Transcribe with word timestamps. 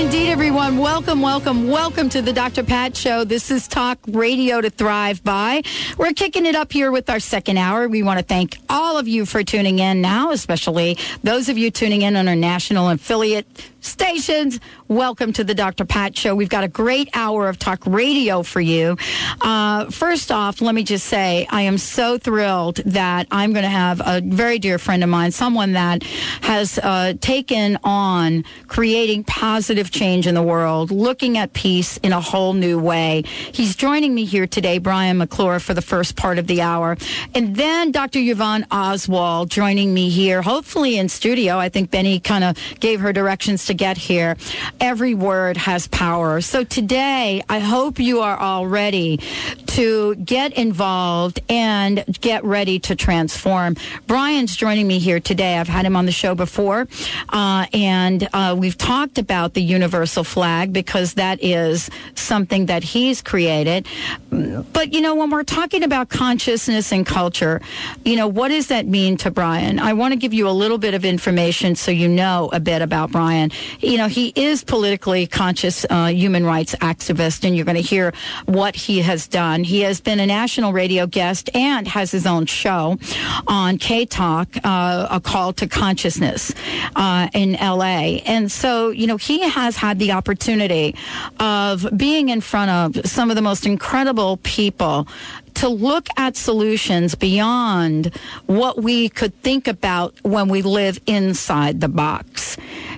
Indeed, 0.00 0.30
everyone. 0.30 0.78
Welcome, 0.78 1.20
welcome, 1.20 1.68
welcome 1.68 2.08
to 2.08 2.22
the 2.22 2.32
Dr. 2.32 2.64
Pat 2.64 2.96
Show. 2.96 3.22
This 3.22 3.50
is 3.50 3.68
Talk 3.68 3.98
Radio 4.08 4.62
to 4.62 4.70
Thrive 4.70 5.22
By. 5.22 5.62
We're 5.98 6.14
kicking 6.14 6.46
it 6.46 6.54
up 6.54 6.72
here 6.72 6.90
with 6.90 7.10
our 7.10 7.20
second 7.20 7.58
hour. 7.58 7.86
We 7.86 8.02
want 8.02 8.18
to 8.18 8.24
thank 8.24 8.56
all 8.70 8.96
of 8.96 9.06
you 9.06 9.26
for 9.26 9.42
tuning 9.42 9.78
in 9.78 10.00
now, 10.00 10.30
especially 10.30 10.96
those 11.22 11.50
of 11.50 11.58
you 11.58 11.70
tuning 11.70 12.00
in 12.00 12.16
on 12.16 12.28
our 12.28 12.34
national 12.34 12.88
affiliate 12.88 13.46
stations. 13.80 14.60
Welcome 14.88 15.32
to 15.34 15.44
the 15.44 15.54
Dr. 15.54 15.84
Pat 15.84 16.16
Show. 16.16 16.34
We've 16.34 16.48
got 16.48 16.64
a 16.64 16.68
great 16.68 17.08
hour 17.14 17.48
of 17.48 17.58
talk 17.58 17.84
radio 17.86 18.42
for 18.42 18.60
you. 18.60 18.96
Uh, 19.40 19.90
first 19.90 20.30
off, 20.30 20.60
let 20.60 20.74
me 20.74 20.82
just 20.82 21.06
say 21.06 21.46
I 21.50 21.62
am 21.62 21.78
so 21.78 22.18
thrilled 22.18 22.76
that 22.86 23.26
I'm 23.30 23.52
going 23.52 23.64
to 23.64 23.70
have 23.70 24.02
a 24.04 24.20
very 24.20 24.58
dear 24.58 24.78
friend 24.78 25.02
of 25.02 25.08
mine, 25.08 25.30
someone 25.30 25.72
that 25.72 26.02
has 26.42 26.78
uh, 26.78 27.14
taken 27.20 27.78
on 27.82 28.44
creating 28.68 29.24
positive 29.24 29.90
change 29.90 30.26
in 30.26 30.34
the 30.34 30.42
world, 30.42 30.90
looking 30.90 31.38
at 31.38 31.52
peace 31.52 31.96
in 31.98 32.12
a 32.12 32.20
whole 32.20 32.52
new 32.52 32.78
way. 32.78 33.22
He's 33.52 33.76
joining 33.76 34.14
me 34.14 34.24
here 34.24 34.46
today, 34.46 34.78
Brian 34.78 35.18
McClure, 35.18 35.60
for 35.60 35.74
the 35.74 35.82
first 35.82 36.16
part 36.16 36.38
of 36.38 36.46
the 36.46 36.62
hour. 36.62 36.96
And 37.34 37.56
then 37.56 37.92
Dr. 37.92 38.18
Yvonne 38.18 38.66
Oswald 38.70 39.50
joining 39.50 39.94
me 39.94 40.10
here, 40.10 40.42
hopefully 40.42 40.98
in 40.98 41.08
studio. 41.08 41.58
I 41.58 41.68
think 41.68 41.90
Benny 41.90 42.20
kind 42.20 42.44
of 42.44 42.56
gave 42.80 43.00
her 43.00 43.12
directions 43.12 43.69
to 43.70 43.74
get 43.74 43.96
here. 43.96 44.36
Every 44.80 45.14
word 45.14 45.56
has 45.56 45.86
power. 45.88 46.40
So 46.40 46.64
today, 46.64 47.42
I 47.48 47.60
hope 47.60 48.00
you 48.00 48.20
are 48.20 48.36
all 48.36 48.66
ready 48.66 49.20
to 49.68 50.16
get 50.16 50.52
involved 50.54 51.40
and 51.48 52.04
get 52.20 52.42
ready 52.44 52.80
to 52.80 52.96
transform. 52.96 53.76
Brian's 54.08 54.56
joining 54.56 54.88
me 54.88 54.98
here 54.98 55.20
today. 55.20 55.56
I've 55.56 55.68
had 55.68 55.86
him 55.86 55.94
on 55.94 56.06
the 56.06 56.12
show 56.12 56.34
before, 56.34 56.88
uh, 57.28 57.66
and 57.72 58.28
uh, 58.32 58.56
we've 58.58 58.76
talked 58.76 59.18
about 59.18 59.54
the 59.54 59.62
universal 59.62 60.24
flag 60.24 60.72
because 60.72 61.14
that 61.14 61.42
is 61.42 61.88
something 62.16 62.66
that 62.66 62.82
he's 62.82 63.22
created. 63.22 63.86
But, 64.30 64.92
you 64.92 65.00
know, 65.00 65.14
when 65.14 65.30
we're 65.30 65.44
talking 65.44 65.84
about 65.84 66.08
consciousness 66.08 66.92
and 66.92 67.06
culture, 67.06 67.60
you 68.04 68.16
know, 68.16 68.26
what 68.26 68.48
does 68.48 68.66
that 68.66 68.86
mean 68.86 69.16
to 69.18 69.30
Brian? 69.30 69.78
I 69.78 69.92
want 69.92 70.12
to 70.12 70.18
give 70.18 70.34
you 70.34 70.48
a 70.48 70.50
little 70.50 70.78
bit 70.78 70.94
of 70.94 71.04
information 71.04 71.76
so 71.76 71.92
you 71.92 72.08
know 72.08 72.50
a 72.52 72.58
bit 72.58 72.82
about 72.82 73.12
Brian 73.12 73.52
you 73.80 73.96
know, 73.96 74.08
he 74.08 74.32
is 74.34 74.64
politically 74.64 75.26
conscious 75.26 75.86
uh, 75.88 76.06
human 76.06 76.44
rights 76.44 76.74
activist, 76.76 77.44
and 77.44 77.56
you're 77.56 77.64
going 77.64 77.76
to 77.76 77.82
hear 77.82 78.12
what 78.46 78.74
he 78.76 79.00
has 79.00 79.26
done. 79.28 79.64
He 79.64 79.80
has 79.80 80.00
been 80.00 80.20
a 80.20 80.26
national 80.26 80.72
radio 80.72 81.06
guest 81.06 81.50
and 81.54 81.86
has 81.88 82.10
his 82.10 82.26
own 82.26 82.46
show 82.46 82.98
on 83.46 83.78
K 83.78 84.06
Talk, 84.06 84.48
uh, 84.64 85.08
a 85.10 85.20
call 85.20 85.52
to 85.54 85.66
consciousness 85.66 86.52
uh, 86.96 87.28
in 87.34 87.52
LA. 87.52 88.20
And 88.26 88.50
so, 88.50 88.90
you 88.90 89.06
know, 89.06 89.16
he 89.16 89.48
has 89.48 89.76
had 89.76 89.98
the 89.98 90.12
opportunity 90.12 90.94
of 91.38 91.86
being 91.96 92.28
in 92.28 92.40
front 92.40 92.70
of 92.70 93.06
some 93.06 93.30
of 93.30 93.36
the 93.36 93.42
most 93.42 93.66
incredible 93.66 94.38
people 94.38 95.06
to 95.54 95.68
look 95.68 96.08
at 96.16 96.36
solutions 96.36 97.14
beyond 97.14 98.14
what 98.46 98.82
we 98.82 99.08
could 99.08 99.34
think 99.42 99.68
about 99.68 100.14
when 100.22 100.48
we 100.48 100.62
live 100.62 100.98
inside 101.06 101.80
the 101.80 101.88
box. 101.88 102.56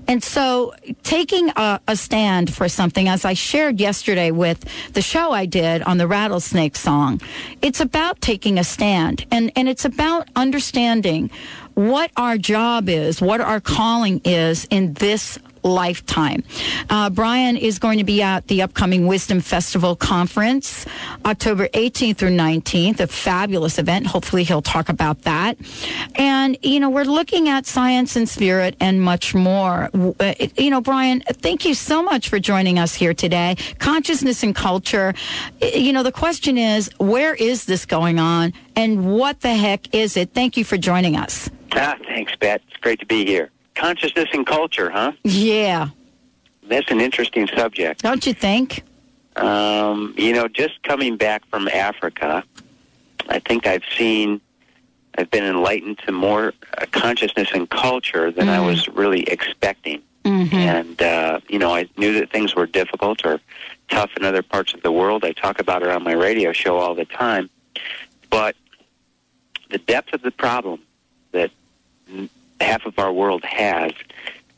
And 0.09 0.23
so 0.23 0.75
taking 1.03 1.51
a, 1.51 1.81
a, 1.87 1.97
stand 1.97 2.53
for 2.53 2.69
something, 2.69 3.09
as 3.09 3.25
I 3.25 3.35
shared 3.35 3.81
yesterday 3.81 4.31
with 4.31 4.65
the 4.93 5.03
show 5.03 5.33
I 5.33 5.47
did 5.47 5.83
on 5.83 5.99
the 5.99 6.07
rattlesnake 6.07 6.77
song, 6.77 7.21
it's 7.61 7.81
about 7.81 8.21
taking 8.21 8.59
a 8.59 8.65
stand. 8.65 9.25
And, 9.31 9.53
and 9.57 9.69
it's 9.69 9.85
about 9.85 10.29
understanding 10.37 11.31
what 11.75 12.11
our 12.17 12.37
job 12.37 12.89
is, 12.89 13.21
what 13.21 13.41
our 13.41 13.61
calling 13.61 14.21
is 14.25 14.67
in 14.71 14.95
this 14.95 15.39
lifetime. 15.62 16.43
Uh, 16.91 17.11
Brian 17.11 17.56
is 17.56 17.78
going 17.78 17.99
to 17.99 18.05
be 18.05 18.23
at 18.23 18.47
the 18.49 18.62
upcoming 18.62 19.06
Wisdom 19.06 19.41
Festival 19.41 19.97
Conference, 19.97 20.87
October 21.25 21.69
18th 21.69 22.17
through 22.17 22.37
19th, 22.37 23.00
a 23.00 23.06
fabulous 23.06 23.78
event. 23.78 24.06
Hopefully, 24.06 24.45
he'll 24.45 24.62
talk 24.62 24.89
about 24.89 25.22
that. 25.22 25.56
And, 26.17 26.56
you 26.62 26.81
know, 26.81 26.91
we're 26.91 27.05
looking 27.05 27.49
at 27.49 27.67
science 27.67 28.17
and 28.17 28.28
spirit 28.28 28.77
and 28.81 29.01
much 29.01 29.34
more. 29.34 29.91
Uh, 30.19 30.34
you 30.56 30.71
know, 30.71 30.81
Brian, 30.81 31.21
thank 31.21 31.65
you 31.65 31.75
so 31.75 32.03
much 32.03 32.28
for 32.28 32.39
joining 32.39 32.78
us 32.78 32.95
here 32.95 33.15
today. 33.15 33.56
Consciousness 33.78 34.43
and 34.43 34.55
culture. 34.55 35.15
You 35.61 35.93
know, 35.93 36.03
the 36.03 36.12
question 36.12 36.59
is, 36.59 36.91
where 36.99 37.34
is 37.34 37.65
this 37.67 37.87
going 37.87 38.19
on 38.19 38.53
and 38.75 39.15
what 39.15 39.41
the 39.41 39.55
heck 39.55 39.95
is 39.95 40.17
it? 40.17 40.33
Thank 40.34 40.56
you 40.56 40.65
for 40.65 40.77
joining 40.77 41.17
us. 41.17 41.49
Ah, 41.72 41.97
thanks, 42.06 42.34
Pat. 42.37 42.62
It's 42.69 42.77
great 42.81 43.01
to 43.01 43.06
be 43.06 43.25
here 43.25 43.52
consciousness 43.75 44.28
and 44.33 44.47
culture, 44.47 44.91
huh? 44.91 45.12
Yeah. 45.25 45.88
That's 46.65 46.91
an 46.91 47.00
interesting 47.00 47.49
subject. 47.49 48.03
Don't 48.03 48.27
you 48.27 48.34
think? 48.34 48.83
Um, 49.37 50.15
you 50.16 50.33
know, 50.33 50.49
just 50.49 50.83
coming 50.83 51.16
back 51.16 51.44
from 51.47 51.69
Africa, 51.69 52.44
I 53.28 53.38
think 53.38 53.66
I've 53.66 53.84
seen, 53.97 54.41
I've 55.16 55.31
been 55.31 55.44
enlightened 55.44 55.99
to 56.06 56.12
more 56.12 56.53
uh, 56.78 56.87
consciousness 56.93 57.49
and 57.53 57.69
culture 57.69 58.31
than 58.31 58.47
mm. 58.47 58.50
I 58.50 58.60
was 58.60 58.88
really 58.88 59.22
expecting. 59.25 60.03
Mm-hmm. 60.25 60.54
And, 60.54 61.03
uh, 61.03 61.41
you 61.49 61.59
know, 61.59 61.75
I 61.75 61.89
knew 61.97 62.12
that 62.21 62.31
things 62.31 62.54
were 62.54 62.66
difficult 62.66 63.25
or 63.25 63.41
tough 63.89 64.10
in 64.16 64.25
other 64.25 64.43
parts 64.43 64.72
of 64.72 64.83
the 64.83 64.93
world. 64.93 65.25
I 65.25 65.33
talk 65.33 65.59
about 65.59 65.83
it 65.83 65.89
on 65.89 66.04
my 66.04 66.12
radio 66.12 66.53
show 66.53 66.77
all 66.77 66.94
the 66.94 67.04
time. 67.04 67.50
But 68.31 68.54
the 69.71 69.78
depth 69.78 70.12
of 70.15 70.22
the 70.22 70.31
problem 70.31 70.81
that 71.33 71.50
half 72.62 72.87
of 72.87 72.99
our 72.99 73.12
world 73.12 73.45
has 73.45 73.93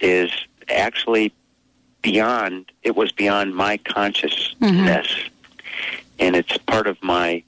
is 0.01 0.31
actually 0.69 1.33
beyond 2.03 2.71
it 2.83 2.95
was 2.95 3.13
beyond 3.13 3.55
my 3.55 3.79
consciousness. 3.79 4.55
Mm-hmm. 4.61 5.29
and 6.19 6.37
it's 6.37 6.57
part 6.59 6.87
of 6.87 7.03
my 7.03 7.43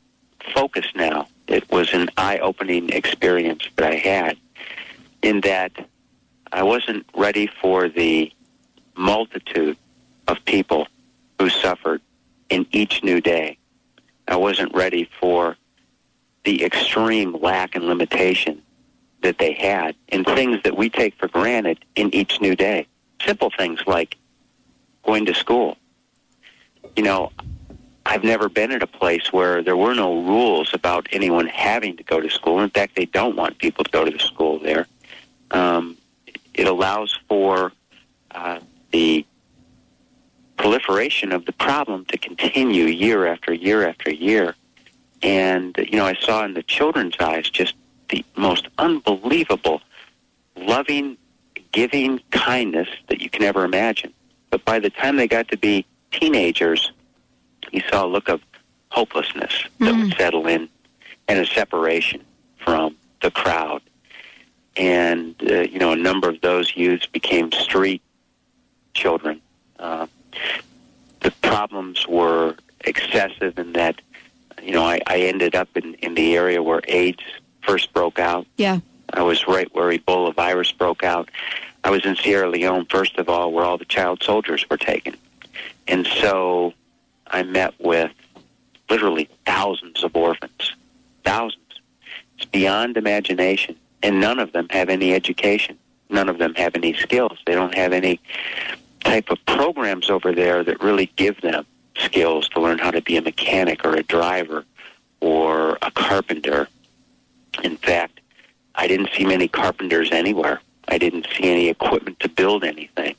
focus 0.55 0.87
now. 0.95 1.28
It 1.47 1.71
was 1.71 1.93
an 1.93 2.09
eye-opening 2.16 2.91
experience 2.91 3.69
that 3.77 3.93
i 3.93 3.97
had 3.97 4.37
in 5.22 5.41
that 5.43 5.72
i 6.53 6.62
wasn't 6.62 7.06
ready 7.15 7.47
for 7.61 7.89
the 7.89 8.33
multitude 8.97 9.77
of 10.28 10.45
people 10.45 10.89
who 11.39 11.49
suffered 11.50 12.00
in 12.49 12.66
each 12.72 13.03
new 13.03 13.21
day. 13.21 13.59
I 14.28 14.37
wasn't 14.37 14.75
ready 14.75 15.09
for 15.21 15.56
the 16.45 16.65
extreme 16.65 17.37
lack 17.41 17.75
and 17.75 17.84
limitation 17.84 18.62
that 19.26 19.38
they 19.38 19.53
had 19.53 19.97
and 20.10 20.25
things 20.25 20.62
that 20.62 20.76
we 20.76 20.88
take 20.88 21.12
for 21.16 21.26
granted 21.26 21.84
in 21.97 22.14
each 22.14 22.41
new 22.41 22.54
day. 22.54 22.87
Simple 23.25 23.50
things 23.59 23.81
like 23.84 24.16
going 25.04 25.26
to 25.26 25.34
school. 25.34 25.76
You 26.94 27.03
know, 27.03 27.32
I've 28.06 28.22
never 28.22 28.48
been 28.48 28.70
at 28.70 28.84
a 28.84 28.86
place 28.86 29.32
where 29.32 29.65
there 29.65 29.76
were 29.76 29.94
no 29.97 30.22
rules 30.22 30.72
about 30.72 31.09
anyone 31.10 31.48
having 31.48 31.97
to 31.97 32.04
go 32.04 32.20
to 32.20 32.31
school. 32.31 32.60
In 32.60 32.70
fact, 32.70 32.94
they 32.94 33.06
don't 33.06 33.34
want 33.34 33.59
people 33.59 33.82
to 33.82 33.91
go 33.91 34.04
to 34.04 34.12
the 34.12 34.20
school 34.20 34.60
there. 34.60 34.86
Um, 35.50 35.97
it 36.54 36.69
allows 36.69 37.19
for 37.28 37.72
uh, 38.31 38.60
the 38.92 39.26
proliferation 40.56 41.32
of 41.32 41.47
the 41.47 41.53
problem 41.53 42.04
to 42.06 42.16
continue 42.16 42.84
year 42.84 43.26
after 43.26 43.53
year 43.53 43.88
after 43.88 44.09
year. 44.09 44.54
And, 45.21 45.77
you 45.78 45.97
know, 45.98 46.06
I 46.06 46.15
saw 46.15 46.45
in 46.45 46.54
the 46.54 46.62
children's 46.62 47.16
eyes 47.18 47.51
just 47.51 47.74
the 48.08 48.24
most 48.36 48.68
unbelievable, 48.78 49.82
loving, 50.56 51.16
giving 51.72 52.20
kindness 52.30 52.88
that 53.08 53.20
you 53.20 53.30
can 53.30 53.42
ever 53.42 53.64
imagine. 53.64 54.12
But 54.50 54.64
by 54.64 54.78
the 54.78 54.91
time 54.91 55.16
they 55.16 55.28
got 55.28 55.48
to 55.48 55.56
be 55.56 55.84
teenagers, 56.12 56.92
you 57.72 57.82
saw 57.91 58.04
a 58.04 58.08
look 58.08 58.28
of 58.28 58.41
hopelessness 58.91 59.64
that 59.80 59.94
mm. 59.94 60.04
would 60.04 60.16
settle 60.16 60.47
in 60.47 60.68
and 61.28 61.38
a 61.38 61.47
separation 61.47 62.24
from 62.56 62.97
the 63.22 63.30
crowd. 63.30 63.82
And, 64.76 65.34
uh, 65.42 65.62
you 65.62 65.78
know, 65.78 65.92
a 65.92 65.97
number 65.97 66.28
of 66.28 66.41
those 66.41 66.76
youths 66.76 67.06
became 67.06 67.50
street 67.53 68.03
children. 68.94 69.41
Uh, 69.78 70.06
the 71.20 71.30
problems 71.42 72.06
were 72.06 72.56
excessive 72.82 73.58
in 73.58 73.72
that, 73.72 74.00
you 74.62 74.72
know, 74.72 74.84
I, 74.84 75.00
I 75.06 75.20
ended 75.20 75.54
up 75.54 75.68
in, 75.76 75.94
in 75.94 76.14
the 76.14 76.36
area 76.36 76.62
where 76.62 76.80
AIDS 76.86 77.22
first 77.66 77.92
broke 77.92 78.18
out. 78.18 78.47
Yeah. 78.57 78.80
I 79.13 79.22
was 79.22 79.47
right 79.47 79.72
where 79.74 79.91
Ebola 79.97 80.34
virus 80.34 80.72
broke 80.72 81.03
out. 81.03 81.30
I 81.84 81.91
was 81.91 82.04
in 82.04 82.16
Sierra 82.16 82.48
Leone, 82.48 82.86
first 82.86 83.18
of 83.18 83.28
all, 83.28 83.53
where 83.53 83.65
all 83.65 83.78
the 83.78 83.84
child 83.84 84.22
soldiers 84.22 84.68
were 84.68 84.77
taken. 84.77 85.16
And 85.86 86.07
so 86.07 86.74
I 87.27 87.42
met 87.42 87.74
with 87.78 88.10
literally 88.91 89.28
thousands 89.45 90.03
of 90.03 90.16
orphans, 90.16 90.74
thousands. 91.24 91.63
It's 92.36 92.45
beyond 92.47 92.97
imagination, 92.97 93.77
and 94.03 94.21
none 94.21 94.39
of 94.39 94.53
them 94.53 94.66
have 94.71 94.89
any 94.89 95.15
education. 95.15 95.78
None 96.10 96.28
of 96.28 96.39
them 96.39 96.54
have 96.54 96.74
any 96.74 96.95
skills. 96.95 97.39
They 97.47 97.54
don't 97.54 97.74
have 97.74 97.92
any 97.92 98.21
type 99.01 99.30
of 99.30 99.39
programs 99.47 100.10
over 100.10 100.33
there 100.33 100.63
that 100.65 100.83
really 100.83 101.10
give 101.16 101.41
them 101.41 101.65
skills 101.97 102.48
to 102.51 102.60
learn 102.60 102.78
how 102.78 102.91
to 102.91 103.01
be 103.01 103.16
a 103.16 103.22
mechanic 103.22 103.84
or 103.84 103.95
a 103.95 104.03
driver 104.03 104.65
or 105.21 105.78
a 105.83 105.91
carpenter. 105.91 106.68
In 107.62 107.76
fact, 107.76 108.20
I 108.74 108.86
didn't 108.86 109.10
see 109.16 109.24
many 109.24 109.48
carpenters 109.48 110.10
anywhere. 110.12 110.60
I 110.88 110.98
didn't 110.98 111.26
see 111.36 111.44
any 111.50 111.68
equipment 111.68 112.20
to 112.20 112.28
build 112.28 112.64
anything. 112.64 113.16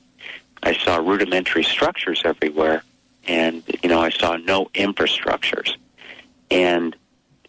I 0.63 0.73
saw 0.73 0.97
rudimentary 0.97 1.63
structures 1.63 2.21
everywhere, 2.23 2.83
and 3.27 3.63
you 3.83 3.89
know, 3.89 4.01
I 4.01 4.09
saw 4.09 4.37
no 4.37 4.65
infrastructures. 4.73 5.75
And 6.49 6.95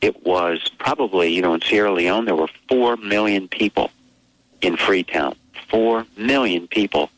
it 0.01 0.25
was 0.25 0.71
probably, 0.79 1.33
you 1.33 1.43
know, 1.43 1.55
in 1.55 1.61
Sierra 1.61 1.93
Leone 1.93 2.25
there 2.25 2.37
were 2.37 2.49
four 2.69 2.97
million 2.97 3.49
people 3.49 3.91
in 4.61 4.77
Freetown. 4.77 5.37
Four 5.69 6.07
million 6.17 6.67
people 6.67 7.11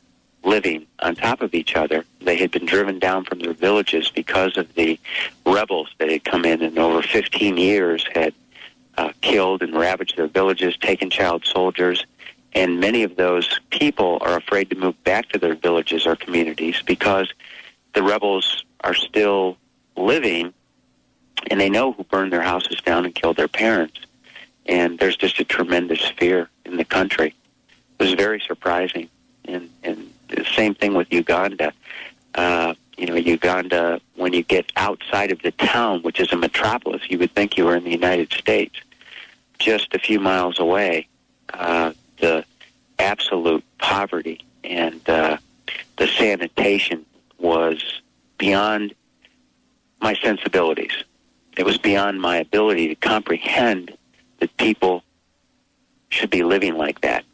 living 0.43 0.87
on 1.01 1.15
top 1.15 1.43
of 1.43 1.55
each 1.55 1.77
other. 1.77 2.05
They 2.21 2.37
had 2.37 2.51
been 2.51 2.67
driven 2.67 2.99
down 2.99 3.25
from 3.25 3.41
their 3.41 3.53
villages 3.53 4.11
because 4.11 4.57
of 4.57 4.75
the 4.75 4.99
rebels 5.45 5.89
that 5.99 6.11
had 6.11 6.25
come 6.25 6.45
in 6.45 6.63
and 6.63 6.79
over 6.79 7.03
15 7.03 7.57
years 7.57 8.07
had 8.15 8.35
uh, 8.99 9.13
killed 9.21 9.63
and 9.63 9.75
ravaged 9.75 10.17
their 10.17 10.27
villages, 10.27 10.77
taken 10.77 11.11
child 11.11 11.45
soldiers, 11.45 12.05
and 12.53 12.81
many 12.81 13.03
of 13.03 13.17
those 13.17 13.61
people 13.71 14.19
are 14.21 14.37
afraid 14.37 14.71
to 14.71 14.77
move 14.77 15.03
back 15.05 15.29
to 15.31 15.39
their 15.39 15.55
villages 15.55 16.07
or 16.07 16.17
communities 16.17 16.83
because 16.85 17.33
the 17.95 18.03
rebels 18.03 18.65
are 18.81 18.95
still 18.95 19.57
living 19.97 20.53
and 21.51 21.61
they 21.61 21.71
know 21.71 21.93
who 21.93 22.05
burned 22.05 22.33
their 22.33 22.43
houses 22.43 22.81
down 22.81 23.05
and 23.05 23.15
killed 23.15 23.37
their 23.37 23.49
parents. 23.49 24.01
And 24.67 24.99
there's 24.99 25.17
just 25.17 25.41
a 25.41 25.45
tremendous 25.45 26.07
fear 26.19 26.49
in 26.65 26.77
the 26.77 26.85
country. 26.85 27.35
It 27.99 28.03
was 28.03 28.13
very 28.15 28.41
surprising. 28.41 29.09
And, 29.47 29.71
and 29.83 30.13
the 30.29 30.45
same 30.45 30.75
thing 30.75 30.95
with 30.95 31.13
Uganda. 31.13 31.73
Uh, 32.35 32.75
you 32.97 33.07
know, 33.07 33.15
Uganda, 33.15 34.01
when 34.21 34.35
you 34.35 34.43
get 34.43 34.71
outside 34.77 35.33
of 35.33 35.41
the 35.43 35.51
town, 35.53 36.03
which 36.03 36.21
is 36.21 36.31
a 36.33 36.37
metropolis, 36.37 37.03
you 37.09 37.19
would 37.19 37.35
think 37.35 37.57
you 37.57 37.65
were 37.65 37.75
in 37.75 37.85
the 37.85 37.91
United 37.91 38.31
States. 38.33 38.77
Just 39.59 39.95
a 39.95 39.99
few 39.99 40.21
miles 40.21 40.59
away, 40.59 41.09
uh, 41.55 41.93
the 42.19 42.45
absolute 42.99 43.65
poverty 43.79 44.45
and 44.63 45.09
uh, 45.09 45.39
the 45.97 46.07
sanitation 46.07 47.05
was 47.39 48.03
beyond 48.37 48.95
my 50.03 50.15
sensibilities. 50.15 50.93
It 51.57 51.65
was 51.65 51.79
beyond 51.79 52.21
my 52.21 52.37
ability 52.37 52.89
to 52.89 52.95
comprehend 52.95 53.97
that 54.39 54.55
people 54.59 55.03
should 56.11 56.31
be 56.31 56.43
living 56.43 56.77
like 56.77 57.01
that. 57.01 57.25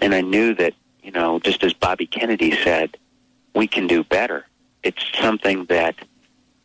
And 0.00 0.14
I 0.14 0.20
knew 0.20 0.54
that, 0.54 0.74
you 1.02 1.10
know, 1.10 1.40
just 1.40 1.64
as 1.64 1.72
Bobby 1.72 2.06
Kennedy 2.06 2.56
said, 2.62 2.96
we 3.54 3.66
can 3.66 3.88
do 3.88 4.04
better. 4.04 4.46
It's 4.84 5.04
something 5.20 5.64
that 5.66 5.96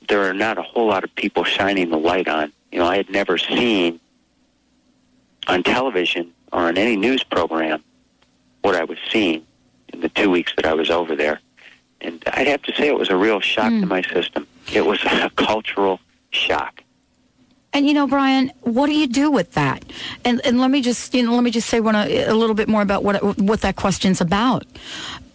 there 0.07 0.29
are 0.29 0.33
not 0.33 0.57
a 0.57 0.61
whole 0.61 0.87
lot 0.87 1.03
of 1.03 1.13
people 1.15 1.43
shining 1.43 1.89
the 1.89 1.97
light 1.97 2.27
on. 2.27 2.51
You 2.71 2.79
know, 2.79 2.85
I 2.85 2.97
had 2.97 3.09
never 3.09 3.37
seen 3.37 3.99
on 5.47 5.63
television 5.63 6.33
or 6.51 6.61
on 6.61 6.77
any 6.77 6.95
news 6.95 7.23
program 7.23 7.83
what 8.61 8.75
I 8.75 8.83
was 8.83 8.97
seeing 9.11 9.45
in 9.91 10.01
the 10.01 10.09
two 10.09 10.29
weeks 10.29 10.53
that 10.55 10.65
I 10.65 10.73
was 10.73 10.89
over 10.89 11.15
there. 11.15 11.39
And 12.01 12.23
I'd 12.27 12.47
have 12.47 12.61
to 12.63 12.73
say 12.73 12.87
it 12.87 12.97
was 12.97 13.09
a 13.09 13.15
real 13.15 13.39
shock 13.39 13.71
mm. 13.71 13.81
to 13.81 13.85
my 13.85 14.01
system. 14.01 14.47
It 14.73 14.85
was 14.85 15.03
a 15.05 15.29
cultural 15.35 15.99
shock. 16.31 16.82
And 17.73 17.87
you 17.87 17.93
know, 17.93 18.07
Brian, 18.07 18.51
what 18.61 18.87
do 18.87 18.93
you 18.93 19.07
do 19.07 19.31
with 19.31 19.51
that? 19.53 19.83
And 20.23 20.41
and 20.45 20.59
let 20.59 20.71
me 20.71 20.81
just 20.81 21.13
you 21.13 21.23
know 21.23 21.33
let 21.33 21.43
me 21.43 21.51
just 21.51 21.69
say 21.69 21.79
one, 21.79 21.95
a, 21.95 22.25
a 22.25 22.33
little 22.33 22.55
bit 22.55 22.67
more 22.67 22.81
about 22.81 23.03
what 23.03 23.37
what 23.37 23.61
that 23.61 23.75
question's 23.75 24.21
about 24.21 24.65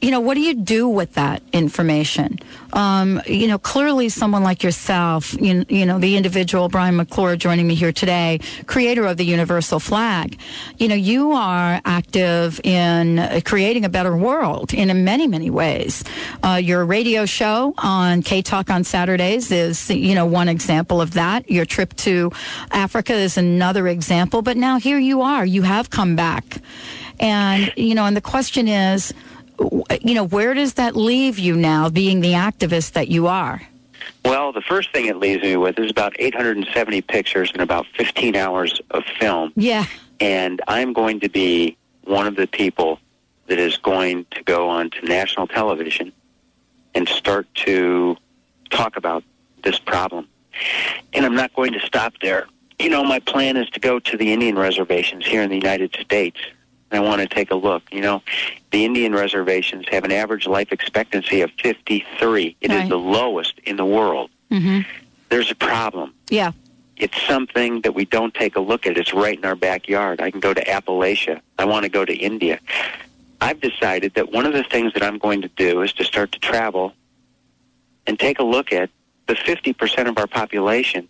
you 0.00 0.12
know, 0.12 0.20
what 0.20 0.34
do 0.34 0.40
you 0.40 0.54
do 0.54 0.88
with 0.88 1.14
that 1.14 1.42
information? 1.52 2.38
Um, 2.72 3.20
you 3.26 3.48
know, 3.48 3.58
clearly 3.58 4.08
someone 4.10 4.44
like 4.44 4.62
yourself, 4.62 5.34
you, 5.40 5.64
you 5.68 5.86
know, 5.86 5.98
the 5.98 6.16
individual 6.16 6.68
Brian 6.68 6.96
McClure 6.96 7.34
joining 7.34 7.66
me 7.66 7.74
here 7.74 7.92
today, 7.92 8.38
creator 8.66 9.06
of 9.06 9.16
the 9.16 9.24
universal 9.24 9.80
flag, 9.80 10.38
you 10.76 10.86
know, 10.86 10.94
you 10.94 11.32
are 11.32 11.80
active 11.84 12.60
in 12.62 13.42
creating 13.44 13.84
a 13.84 13.88
better 13.88 14.16
world 14.16 14.72
in 14.72 15.04
many, 15.04 15.26
many 15.26 15.50
ways. 15.50 16.04
Uh, 16.44 16.60
your 16.62 16.84
radio 16.84 17.26
show 17.26 17.74
on 17.78 18.22
K 18.22 18.42
Talk 18.42 18.70
on 18.70 18.84
Saturdays 18.84 19.50
is, 19.50 19.90
you 19.90 20.14
know, 20.14 20.26
one 20.26 20.48
example 20.48 21.00
of 21.00 21.14
that. 21.14 21.50
Your 21.50 21.64
trip 21.64 21.94
to 21.96 22.27
Africa 22.70 23.14
is 23.14 23.36
another 23.36 23.88
example. 23.88 24.42
But 24.42 24.56
now 24.56 24.78
here 24.78 24.98
you 24.98 25.22
are. 25.22 25.44
You 25.44 25.62
have 25.62 25.90
come 25.90 26.16
back. 26.16 26.60
And, 27.20 27.72
you 27.76 27.94
know, 27.94 28.04
and 28.04 28.16
the 28.16 28.20
question 28.20 28.68
is, 28.68 29.12
you 30.02 30.14
know, 30.14 30.24
where 30.24 30.54
does 30.54 30.74
that 30.74 30.94
leave 30.94 31.38
you 31.38 31.56
now, 31.56 31.88
being 31.88 32.20
the 32.20 32.32
activist 32.32 32.92
that 32.92 33.08
you 33.08 33.26
are? 33.26 33.62
Well, 34.24 34.52
the 34.52 34.60
first 34.60 34.92
thing 34.92 35.06
it 35.06 35.16
leaves 35.16 35.42
me 35.42 35.56
with 35.56 35.78
is 35.78 35.90
about 35.90 36.14
870 36.18 37.02
pictures 37.02 37.50
and 37.52 37.60
about 37.60 37.86
15 37.96 38.36
hours 38.36 38.80
of 38.90 39.04
film. 39.18 39.52
Yeah. 39.56 39.86
And 40.20 40.60
I'm 40.68 40.92
going 40.92 41.20
to 41.20 41.28
be 41.28 41.76
one 42.04 42.26
of 42.26 42.36
the 42.36 42.46
people 42.46 43.00
that 43.46 43.58
is 43.58 43.76
going 43.78 44.26
to 44.32 44.42
go 44.42 44.68
on 44.68 44.90
to 44.90 45.04
national 45.06 45.46
television 45.46 46.12
and 46.94 47.08
start 47.08 47.46
to 47.54 48.16
talk 48.70 48.96
about 48.96 49.24
this 49.62 49.78
problem. 49.78 50.28
And 51.12 51.24
I'm 51.24 51.34
not 51.34 51.54
going 51.54 51.72
to 51.72 51.80
stop 51.80 52.14
there. 52.20 52.46
You 52.78 52.90
know, 52.90 53.04
my 53.04 53.18
plan 53.18 53.56
is 53.56 53.68
to 53.70 53.80
go 53.80 53.98
to 53.98 54.16
the 54.16 54.32
Indian 54.32 54.56
reservations 54.56 55.26
here 55.26 55.42
in 55.42 55.50
the 55.50 55.56
United 55.56 55.96
States 56.00 56.38
I 56.90 57.00
want 57.00 57.20
to 57.20 57.28
take 57.28 57.50
a 57.50 57.54
look. 57.54 57.82
You 57.92 58.00
know, 58.00 58.22
the 58.70 58.84
Indian 58.84 59.14
reservations 59.14 59.86
have 59.90 60.04
an 60.04 60.12
average 60.12 60.46
life 60.46 60.72
expectancy 60.72 61.42
of 61.42 61.50
53. 61.62 62.56
It 62.60 62.70
right. 62.70 62.82
is 62.82 62.88
the 62.88 62.98
lowest 62.98 63.58
in 63.64 63.76
the 63.76 63.84
world. 63.84 64.30
Mm-hmm. 64.50 64.88
There's 65.28 65.50
a 65.50 65.54
problem. 65.54 66.14
Yeah. 66.30 66.52
It's 66.96 67.20
something 67.22 67.82
that 67.82 67.94
we 67.94 68.04
don't 68.04 68.34
take 68.34 68.56
a 68.56 68.60
look 68.60 68.86
at. 68.86 68.96
It's 68.96 69.12
right 69.12 69.36
in 69.36 69.44
our 69.44 69.54
backyard. 69.54 70.20
I 70.20 70.30
can 70.30 70.40
go 70.40 70.54
to 70.54 70.64
Appalachia. 70.64 71.40
I 71.58 71.64
want 71.64 71.84
to 71.84 71.88
go 71.88 72.04
to 72.04 72.14
India. 72.14 72.58
I've 73.40 73.60
decided 73.60 74.14
that 74.14 74.32
one 74.32 74.46
of 74.46 74.52
the 74.52 74.64
things 74.64 74.94
that 74.94 75.02
I'm 75.02 75.18
going 75.18 75.42
to 75.42 75.48
do 75.48 75.82
is 75.82 75.92
to 75.94 76.04
start 76.04 76.32
to 76.32 76.40
travel 76.40 76.94
and 78.06 78.18
take 78.18 78.40
a 78.40 78.42
look 78.42 78.72
at 78.72 78.90
the 79.28 79.34
50% 79.34 80.08
of 80.08 80.18
our 80.18 80.26
population 80.26 81.08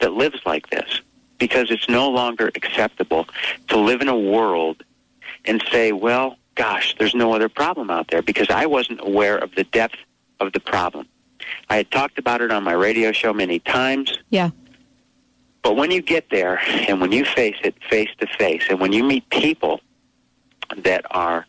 that 0.00 0.12
lives 0.12 0.40
like 0.46 0.70
this 0.70 1.02
because 1.38 1.70
it's 1.70 1.88
no 1.88 2.08
longer 2.08 2.50
acceptable 2.54 3.26
to 3.68 3.76
live 3.76 4.00
in 4.00 4.08
a 4.08 4.18
world 4.18 4.82
and 5.44 5.62
say, 5.70 5.92
well, 5.92 6.36
gosh, 6.54 6.94
there's 6.98 7.14
no 7.14 7.34
other 7.34 7.48
problem 7.48 7.90
out 7.90 8.08
there 8.08 8.22
because 8.22 8.48
I 8.48 8.64
wasn't 8.66 9.00
aware 9.02 9.36
of 9.36 9.54
the 9.54 9.64
depth 9.64 9.98
of 10.40 10.52
the 10.52 10.60
problem. 10.60 11.06
I 11.68 11.76
had 11.76 11.90
talked 11.90 12.18
about 12.18 12.40
it 12.40 12.50
on 12.50 12.64
my 12.64 12.72
radio 12.72 13.12
show 13.12 13.32
many 13.32 13.58
times. 13.58 14.18
Yeah. 14.30 14.50
But 15.62 15.76
when 15.76 15.90
you 15.90 16.00
get 16.00 16.30
there 16.30 16.60
and 16.88 17.00
when 17.00 17.12
you 17.12 17.24
face 17.24 17.56
it 17.62 17.74
face 17.90 18.10
to 18.20 18.26
face 18.38 18.62
and 18.70 18.80
when 18.80 18.92
you 18.92 19.02
meet 19.02 19.28
people 19.30 19.80
that 20.76 21.04
are 21.10 21.44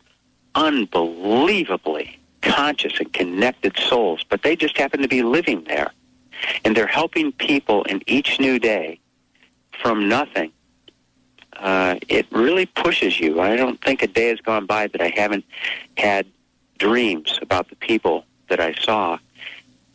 unbelievably 0.55 2.19
conscious 2.41 2.99
and 2.99 3.11
connected 3.13 3.77
souls, 3.77 4.23
but 4.27 4.41
they 4.41 4.55
just 4.55 4.77
happen 4.77 5.01
to 5.01 5.07
be 5.07 5.21
living 5.21 5.63
there 5.65 5.91
and 6.63 6.75
they're 6.75 6.87
helping 6.87 7.31
people 7.31 7.83
in 7.83 8.01
each 8.07 8.39
new 8.39 8.59
day 8.59 8.99
from 9.81 10.07
nothing 10.09 10.51
uh, 11.59 11.95
it 12.07 12.27
really 12.31 12.65
pushes 12.65 13.19
you. 13.19 13.41
I 13.41 13.55
don't 13.55 13.81
think 13.81 14.03
a 14.03 14.07
day 14.07 14.29
has 14.29 14.39
gone 14.39 14.65
by 14.65 14.87
that 14.87 15.01
I 15.01 15.09
haven't 15.15 15.45
had 15.97 16.27
dreams 16.77 17.39
about 17.41 17.69
the 17.69 17.75
people 17.75 18.25
that 18.49 18.59
I 18.59 18.73
saw. 18.73 19.17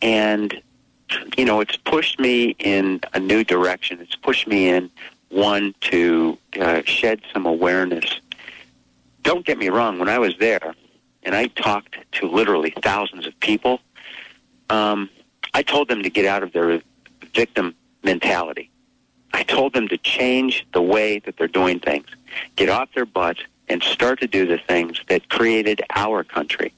And, 0.01 0.61
you 1.37 1.45
know, 1.45 1.61
it's 1.61 1.77
pushed 1.77 2.19
me 2.19 2.57
in 2.59 3.01
a 3.15 3.21
new 3.21 3.45
direction. 3.45 4.01
It's 4.01 4.17
pushed 4.17 4.49
me 4.49 4.69
in, 4.69 4.91
one, 5.29 5.75
to 5.83 6.37
uh, 6.61 6.83
shed 6.85 7.23
some 7.33 7.47
awareness. 7.47 8.21
Don't 9.23 9.47
get 9.47 9.57
me 9.57 9.69
wrong, 9.69 9.99
when 9.99 10.09
I 10.09 10.19
was 10.19 10.37
there 10.39 10.75
and 11.23 11.37
I 11.37 11.47
talked 11.47 11.97
to 12.13 12.29
literally 12.29 12.75
thousands 12.83 13.29
of 13.29 13.39
people, 13.39 13.79
um, 14.69 15.09
I 15.55 15.63
told 15.63 15.89
them 15.89 16.03
to 16.03 16.11
get 16.11 16.25
out 16.25 16.43
of 16.43 16.53
their 16.53 16.81
victim 17.35 17.75
mentality. 18.03 18.71
I 19.33 19.43
told 19.43 19.73
them 19.73 19.89
to 19.89 19.97
change 19.99 20.67
the 20.73 20.83
way 20.83 21.19
that 21.21 21.37
they're 21.37 21.49
doing 21.49 21.81
things, 21.81 22.07
get 22.57 22.69
off 22.69 22.89
their 22.95 23.07
butts, 23.07 23.41
and 23.69 23.83
start 23.83 24.21
to 24.21 24.27
do 24.27 24.47
the 24.47 24.59
things 24.59 25.01
that 25.09 25.29
created 25.31 25.81
our 25.95 26.25
country. 26.25 26.73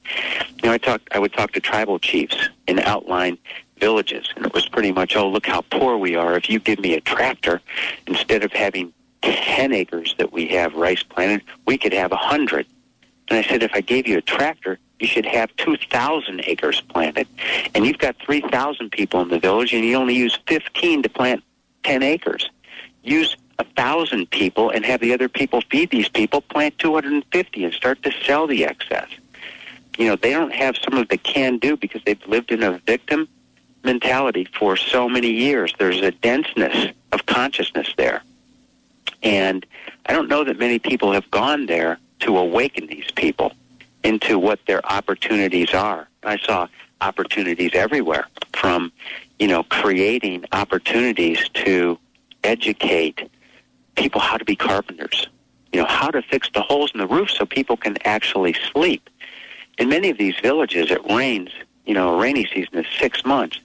You 0.61 0.69
know, 0.69 0.71
I 0.71 0.77
talked. 0.77 1.09
I 1.11 1.19
would 1.19 1.33
talk 1.33 1.51
to 1.53 1.59
tribal 1.59 1.99
chiefs 1.99 2.49
in 2.67 2.79
outlying 2.79 3.37
villages, 3.79 4.29
and 4.35 4.45
it 4.45 4.53
was 4.53 4.69
pretty 4.69 4.93
much, 4.93 5.15
oh, 5.15 5.27
look 5.27 5.45
how 5.45 5.61
poor 5.61 5.97
we 5.97 6.15
are. 6.15 6.37
If 6.37 6.49
you 6.49 6.59
give 6.59 6.79
me 6.79 6.93
a 6.93 7.01
tractor, 7.01 7.61
instead 8.07 8.43
of 8.43 8.53
having 8.53 8.93
ten 9.21 9.73
acres 9.73 10.15
that 10.17 10.31
we 10.31 10.47
have 10.49 10.73
rice 10.75 11.03
planted, 11.03 11.41
we 11.65 11.77
could 11.77 11.93
have 11.93 12.11
a 12.13 12.17
hundred. 12.17 12.65
And 13.29 13.39
I 13.39 13.41
said, 13.41 13.63
if 13.63 13.71
I 13.73 13.81
gave 13.81 14.07
you 14.07 14.17
a 14.17 14.21
tractor, 14.21 14.79
you 14.99 15.07
should 15.07 15.25
have 15.25 15.55
2,000 15.57 16.41
acres 16.45 16.81
planted. 16.81 17.27
And 17.73 17.85
you've 17.85 17.97
got 17.97 18.15
3,000 18.17 18.91
people 18.91 19.21
in 19.21 19.29
the 19.29 19.39
village, 19.39 19.73
and 19.73 19.83
you 19.83 19.95
only 19.95 20.15
use 20.15 20.37
15 20.47 21.03
to 21.03 21.09
plant 21.09 21.43
10 21.83 22.03
acres. 22.03 22.49
Use 23.03 23.35
a 23.59 23.65
thousand 23.75 24.29
people 24.31 24.69
and 24.69 24.85
have 24.85 24.99
the 24.99 25.13
other 25.13 25.29
people 25.29 25.61
feed 25.69 25.89
these 25.89 26.09
people, 26.09 26.41
plant 26.41 26.77
250 26.79 27.63
and 27.63 27.73
start 27.73 28.01
to 28.03 28.11
sell 28.25 28.47
the 28.47 28.65
excess. 28.65 29.07
You 29.97 30.07
know, 30.07 30.15
they 30.15 30.31
don't 30.31 30.53
have 30.53 30.75
some 30.77 30.95
of 30.95 31.07
the 31.07 31.17
can 31.17 31.57
do 31.57 31.77
because 31.77 32.01
they've 32.05 32.27
lived 32.27 32.51
in 32.51 32.63
a 32.63 32.79
victim 32.79 33.29
mentality 33.83 34.45
for 34.57 34.75
so 34.75 35.07
many 35.07 35.29
years. 35.29 35.73
There's 35.77 36.01
a 36.01 36.11
denseness 36.11 36.93
of 37.11 37.25
consciousness 37.27 37.93
there. 37.95 38.23
And 39.23 39.65
I 40.07 40.13
don't 40.13 40.27
know 40.27 40.43
that 40.43 40.59
many 40.59 40.79
people 40.79 41.13
have 41.13 41.29
gone 41.31 41.67
there 41.67 41.99
to 42.21 42.37
awaken 42.37 42.87
these 42.87 43.09
people 43.15 43.53
into 44.05 44.37
what 44.37 44.59
their 44.67 44.85
opportunities 44.85 45.73
are. 45.73 46.07
I 46.23 46.37
saw 46.37 46.67
opportunities 47.01 47.71
everywhere 47.73 48.27
from, 48.53 48.91
you 49.39 49.47
know, 49.47 49.63
creating 49.63 50.45
opportunities 50.51 51.49
to 51.65 51.97
educate 52.43 53.29
people 53.95 54.21
how 54.21 54.37
to 54.37 54.45
be 54.45 54.55
carpenters, 54.55 55.27
you 55.73 55.81
know, 55.81 55.87
how 55.87 56.09
to 56.11 56.21
fix 56.21 56.49
the 56.53 56.61
holes 56.61 56.91
in 56.93 56.99
the 56.99 57.07
roof 57.07 57.31
so 57.31 57.45
people 57.45 57.77
can 57.77 57.97
actually 58.05 58.53
sleep. 58.71 59.09
In 59.79 59.89
many 59.89 60.09
of 60.11 60.17
these 60.17 60.35
villages, 60.39 60.91
it 60.91 61.03
rains, 61.11 61.49
you 61.85 61.95
know, 61.95 62.13
a 62.13 62.17
rainy 62.17 62.47
season 62.53 62.77
is 62.77 62.85
six 62.99 63.25
months. 63.25 63.59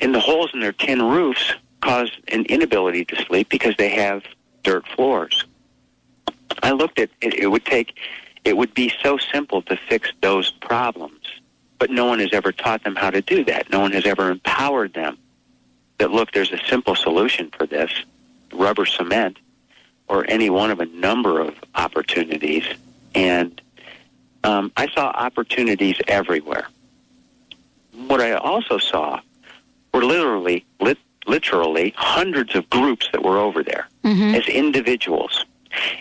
And 0.00 0.14
the 0.14 0.20
holes 0.20 0.50
in 0.52 0.60
their 0.60 0.72
tin 0.72 1.00
roofs 1.02 1.54
cause 1.80 2.10
an 2.28 2.44
inability 2.46 3.04
to 3.06 3.16
sleep 3.24 3.48
because 3.48 3.76
they 3.76 3.90
have 3.90 4.24
dirt 4.64 4.86
floors. 4.88 5.44
I 6.62 6.72
looked 6.72 6.98
at 6.98 7.10
it, 7.20 7.34
it 7.34 7.46
would 7.46 7.64
take, 7.64 7.96
it 8.46 8.56
would 8.56 8.72
be 8.74 8.92
so 9.02 9.18
simple 9.18 9.60
to 9.62 9.76
fix 9.88 10.10
those 10.22 10.50
problems, 10.52 11.20
but 11.78 11.90
no 11.90 12.06
one 12.06 12.20
has 12.20 12.30
ever 12.32 12.52
taught 12.52 12.84
them 12.84 12.94
how 12.94 13.10
to 13.10 13.20
do 13.20 13.44
that. 13.44 13.68
No 13.70 13.80
one 13.80 13.92
has 13.92 14.06
ever 14.06 14.30
empowered 14.30 14.94
them 14.94 15.18
that, 15.98 16.12
look, 16.12 16.30
there's 16.32 16.52
a 16.52 16.60
simple 16.68 16.94
solution 16.94 17.50
for 17.50 17.66
this 17.66 17.90
rubber 18.52 18.86
cement 18.86 19.38
or 20.08 20.24
any 20.30 20.48
one 20.48 20.70
of 20.70 20.78
a 20.80 20.86
number 20.86 21.40
of 21.40 21.54
opportunities. 21.74 22.64
And 23.14 23.60
um, 24.44 24.70
I 24.76 24.86
saw 24.88 25.08
opportunities 25.08 25.96
everywhere. 26.06 26.68
What 28.06 28.20
I 28.20 28.34
also 28.34 28.78
saw 28.78 29.20
were 29.92 30.04
literally, 30.04 30.64
lit, 30.80 30.98
literally 31.26 31.92
hundreds 31.96 32.54
of 32.54 32.70
groups 32.70 33.08
that 33.12 33.22
were 33.24 33.38
over 33.38 33.62
there 33.64 33.88
Mm-hmm. 34.04 34.36
as 34.36 34.46
individuals. 34.46 35.44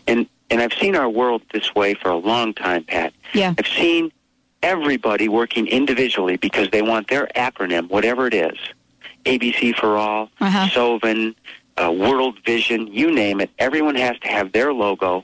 And 0.06 0.28
and 0.50 0.62
I've 0.62 0.74
seen 0.74 0.96
our 0.96 1.10
world 1.10 1.42
this 1.52 1.74
way 1.76 1.94
for 1.94 2.10
a 2.10 2.18
long 2.18 2.54
time, 2.54 2.84
Pat. 2.84 3.14
Yeah. 3.34 3.54
I've 3.58 3.68
seen 3.68 4.12
everybody 4.62 5.28
working 5.28 5.68
individually 5.68 6.38
because 6.38 6.70
they 6.72 6.82
want 6.82 7.08
their 7.10 7.28
acronym, 7.36 7.90
whatever 7.90 8.28
it 8.28 8.34
is, 8.34 8.58
ABC 9.26 9.76
for 9.76 9.98
all, 9.98 10.30
Uh-huh. 10.40 10.68
Sovin, 10.68 11.36
uh, 11.78 11.92
World 11.92 12.40
Vision, 12.46 12.88
you 12.88 13.12
name 13.12 13.42
it. 13.42 13.50
Everyone 13.60 13.96
has 13.96 14.18
to 14.20 14.28
have 14.28 14.52
their 14.54 14.74
logo 14.74 15.24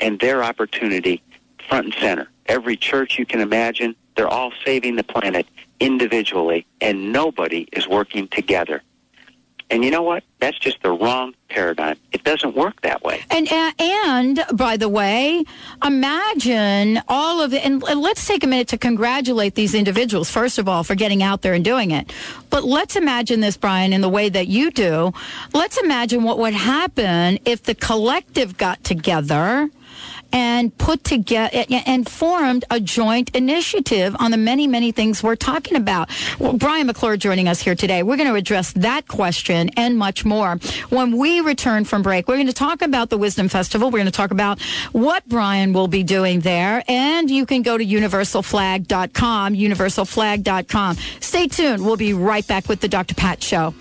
and 0.00 0.18
their 0.20 0.42
opportunity 0.42 1.22
front 1.68 1.86
and 1.86 1.94
center. 1.94 2.28
Every 2.46 2.76
church 2.76 3.18
you 3.18 3.26
can 3.26 3.40
imagine, 3.40 3.94
they're 4.16 4.28
all 4.28 4.52
saving 4.64 4.96
the 4.96 5.04
planet 5.04 5.46
individually, 5.80 6.66
and 6.80 7.12
nobody 7.12 7.68
is 7.72 7.86
working 7.88 8.28
together. 8.28 8.82
And 9.72 9.82
you 9.82 9.90
know 9.90 10.02
what? 10.02 10.22
That's 10.38 10.58
just 10.58 10.82
the 10.82 10.92
wrong 10.92 11.34
paradigm. 11.48 11.96
It 12.12 12.24
doesn't 12.24 12.54
work 12.54 12.82
that 12.82 13.02
way. 13.02 13.22
And 13.30 13.50
uh, 13.50 13.72
and 13.78 14.44
by 14.52 14.76
the 14.76 14.88
way, 14.88 15.44
imagine 15.82 17.00
all 17.08 17.40
of 17.40 17.54
it. 17.54 17.64
And, 17.64 17.82
and 17.84 18.02
let's 18.02 18.26
take 18.26 18.44
a 18.44 18.46
minute 18.46 18.68
to 18.68 18.78
congratulate 18.78 19.54
these 19.54 19.74
individuals 19.74 20.30
first 20.30 20.58
of 20.58 20.68
all 20.68 20.84
for 20.84 20.94
getting 20.94 21.22
out 21.22 21.40
there 21.40 21.54
and 21.54 21.64
doing 21.64 21.90
it. 21.90 22.12
But 22.50 22.64
let's 22.64 22.96
imagine 22.96 23.40
this, 23.40 23.56
Brian, 23.56 23.94
in 23.94 24.02
the 24.02 24.10
way 24.10 24.28
that 24.28 24.46
you 24.46 24.70
do. 24.70 25.12
Let's 25.54 25.78
imagine 25.78 26.22
what 26.22 26.38
would 26.38 26.52
happen 26.52 27.38
if 27.46 27.62
the 27.62 27.74
collective 27.74 28.58
got 28.58 28.84
together 28.84 29.70
and 30.32 30.76
put 30.78 31.04
together 31.04 31.64
and 31.86 32.08
formed 32.08 32.64
a 32.70 32.80
joint 32.80 33.34
initiative 33.34 34.16
on 34.18 34.30
the 34.30 34.36
many, 34.36 34.66
many 34.66 34.92
things 34.92 35.22
we're 35.22 35.36
talking 35.36 35.76
about. 35.76 36.10
Well, 36.38 36.54
Brian 36.54 36.86
McClure 36.86 37.16
joining 37.16 37.48
us 37.48 37.60
here 37.60 37.74
today. 37.74 38.02
We're 38.02 38.16
going 38.16 38.28
to 38.28 38.34
address 38.34 38.72
that 38.72 39.08
question 39.08 39.70
and 39.76 39.96
much 39.96 40.24
more. 40.24 40.56
When 40.88 41.16
we 41.16 41.40
return 41.40 41.84
from 41.84 42.02
break, 42.02 42.28
we're 42.28 42.36
going 42.36 42.46
to 42.46 42.52
talk 42.52 42.82
about 42.82 43.10
the 43.10 43.18
Wisdom 43.18 43.48
Festival. 43.48 43.88
We're 43.90 43.98
going 43.98 44.06
to 44.06 44.12
talk 44.12 44.30
about 44.30 44.60
what 44.92 45.28
Brian 45.28 45.72
will 45.72 45.88
be 45.88 46.02
doing 46.02 46.40
there. 46.40 46.82
And 46.88 47.30
you 47.30 47.46
can 47.46 47.62
go 47.62 47.78
to 47.78 47.84
universalflag.com, 47.84 49.54
universalflag.com. 49.54 50.96
Stay 51.20 51.48
tuned. 51.48 51.84
We'll 51.84 51.96
be 51.96 52.14
right 52.14 52.46
back 52.46 52.68
with 52.68 52.80
the 52.80 52.88
Dr. 52.88 53.14
Pat 53.14 53.42
Show. 53.42 53.74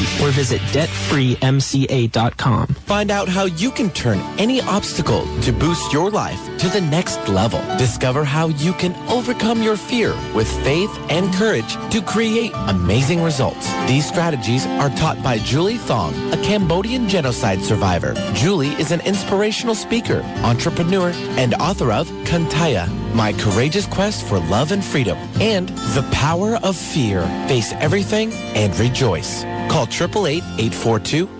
888-252-3083 0.00 0.20
or 0.22 0.30
visit 0.32 0.60
debtfreemca.com. 0.72 2.66
Find 2.66 3.10
out 3.10 3.28
how 3.28 3.44
you 3.44 3.70
can 3.70 3.90
turn 3.90 4.18
any 4.38 4.60
obstacle 4.62 5.26
to 5.42 5.52
boost 5.52 5.92
your 5.92 6.10
life 6.10 6.40
to 6.58 6.68
the 6.68 6.80
next 6.80 7.28
level. 7.28 7.60
Discover 7.78 8.24
how 8.24 8.48
you 8.48 8.72
can 8.74 8.94
overcome 9.08 9.62
your 9.62 9.76
fear 9.76 10.14
with 10.34 10.48
faith 10.64 10.90
and 11.08 11.32
courage 11.34 11.74
to 11.90 12.02
create 12.02 12.52
amazing 12.54 13.22
results. 13.22 13.70
These 13.86 14.06
strategies 14.06 14.66
are 14.66 14.90
taught 14.90 15.22
by 15.22 15.38
Julie 15.38 15.78
Thong, 15.78 16.14
a 16.32 16.36
Cambodian 16.38 17.08
genocide 17.08 17.62
survivor. 17.62 18.14
Julie 18.34 18.74
is 18.80 18.92
an 18.92 19.00
inspirational 19.02 19.74
speaker, 19.74 20.22
entrepreneur, 20.42 21.12
and 21.38 21.54
author 21.54 21.92
of 21.92 22.08
Kantaya, 22.24 22.88
My 23.14 23.32
Courageous 23.32 23.86
Quest 23.86 24.26
for 24.26 24.38
Love 24.38 24.72
and 24.72 24.84
Freedom, 24.84 25.18
and 25.40 25.68
The 25.68 26.08
Power 26.12 26.56
of 26.62 26.76
Fear. 26.76 27.22
Face 27.48 27.72
everything 27.74 28.32
and 28.54 28.76
rejoice. 28.78 29.44
Call 29.70 29.86
888-842-27 29.86 31.39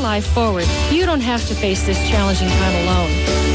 life 0.01 0.27
forward. 0.27 0.67
You 0.89 1.05
don't 1.05 1.21
have 1.21 1.47
to 1.47 1.55
face 1.55 1.85
this 1.85 1.97
challenging 2.09 2.49
time 2.49 2.75
alone. 2.83 3.09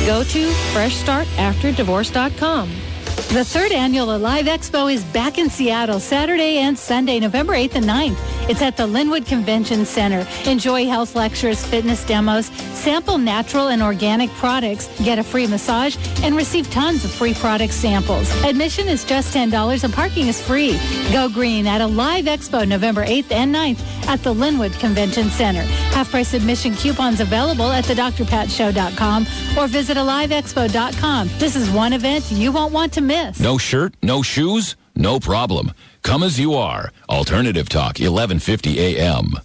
Go 0.07 0.25
to 0.25 0.49
freshstartafterdivorce.com. 0.73 2.86
The 3.29 3.45
third 3.45 3.73
annual 3.73 4.17
Alive 4.17 4.47
Expo 4.47 4.91
is 4.91 5.03
back 5.05 5.37
in 5.37 5.51
Seattle 5.51 5.99
Saturday 5.99 6.59
and 6.59 6.79
Sunday, 6.79 7.19
November 7.19 7.55
8th 7.55 7.75
and 7.75 7.85
9th. 7.85 8.17
It's 8.49 8.63
at 8.63 8.77
the 8.77 8.85
Lynnwood 8.85 9.27
Convention 9.27 9.85
Center. 9.85 10.27
Enjoy 10.49 10.87
health 10.87 11.17
lectures, 11.17 11.63
fitness 11.63 12.05
demos, 12.05 12.47
sample 12.47 13.19
natural 13.19 13.69
and 13.69 13.83
organic 13.83 14.31
products, 14.35 14.87
get 15.03 15.19
a 15.19 15.25
free 15.25 15.47
massage, 15.49 15.97
and 16.23 16.37
receive 16.37 16.71
tons 16.71 17.05
of 17.05 17.11
free 17.11 17.35
product 17.35 17.75
samples. 17.75 18.31
Admission 18.45 18.87
is 18.87 19.05
just 19.05 19.35
$10 19.35 19.85
and 19.85 19.93
parking 19.93 20.29
is 20.29 20.41
free. 20.41 20.79
Go 21.13 21.29
green 21.29 21.67
at 21.67 21.81
Alive 21.81 22.27
Expo 22.27 22.67
November 22.67 23.05
8th 23.05 23.33
and 23.33 23.53
9th 23.53 24.07
at 24.07 24.23
the 24.23 24.33
Lynnwood 24.33 24.79
Convention 24.79 25.29
Center. 25.31 25.63
Half-price 25.93 26.33
admission 26.33 26.75
coupons 26.75 27.21
available 27.21 27.73
at 27.73 27.85
thedrpatshow.com 27.85 29.27
or 29.59 29.67
visit 29.67 29.97
aliveexpo.com. 29.97 31.29
This 31.39 31.57
is 31.57 31.69
one 31.71 31.93
event 31.93 32.31
you 32.31 32.53
won't 32.53 32.73
want 32.73 32.93
to 32.95 33.01
miss. 33.01 33.16
No 33.41 33.57
shirt, 33.57 33.95
no 34.03 34.23
shoes, 34.23 34.77
no 34.95 35.19
problem. 35.19 35.73
Come 36.03 36.23
as 36.23 36.39
you 36.39 36.55
are. 36.55 36.93
Alternative 37.09 37.69
Talk, 37.69 37.99
1150 37.99 38.79
AM. 38.79 39.37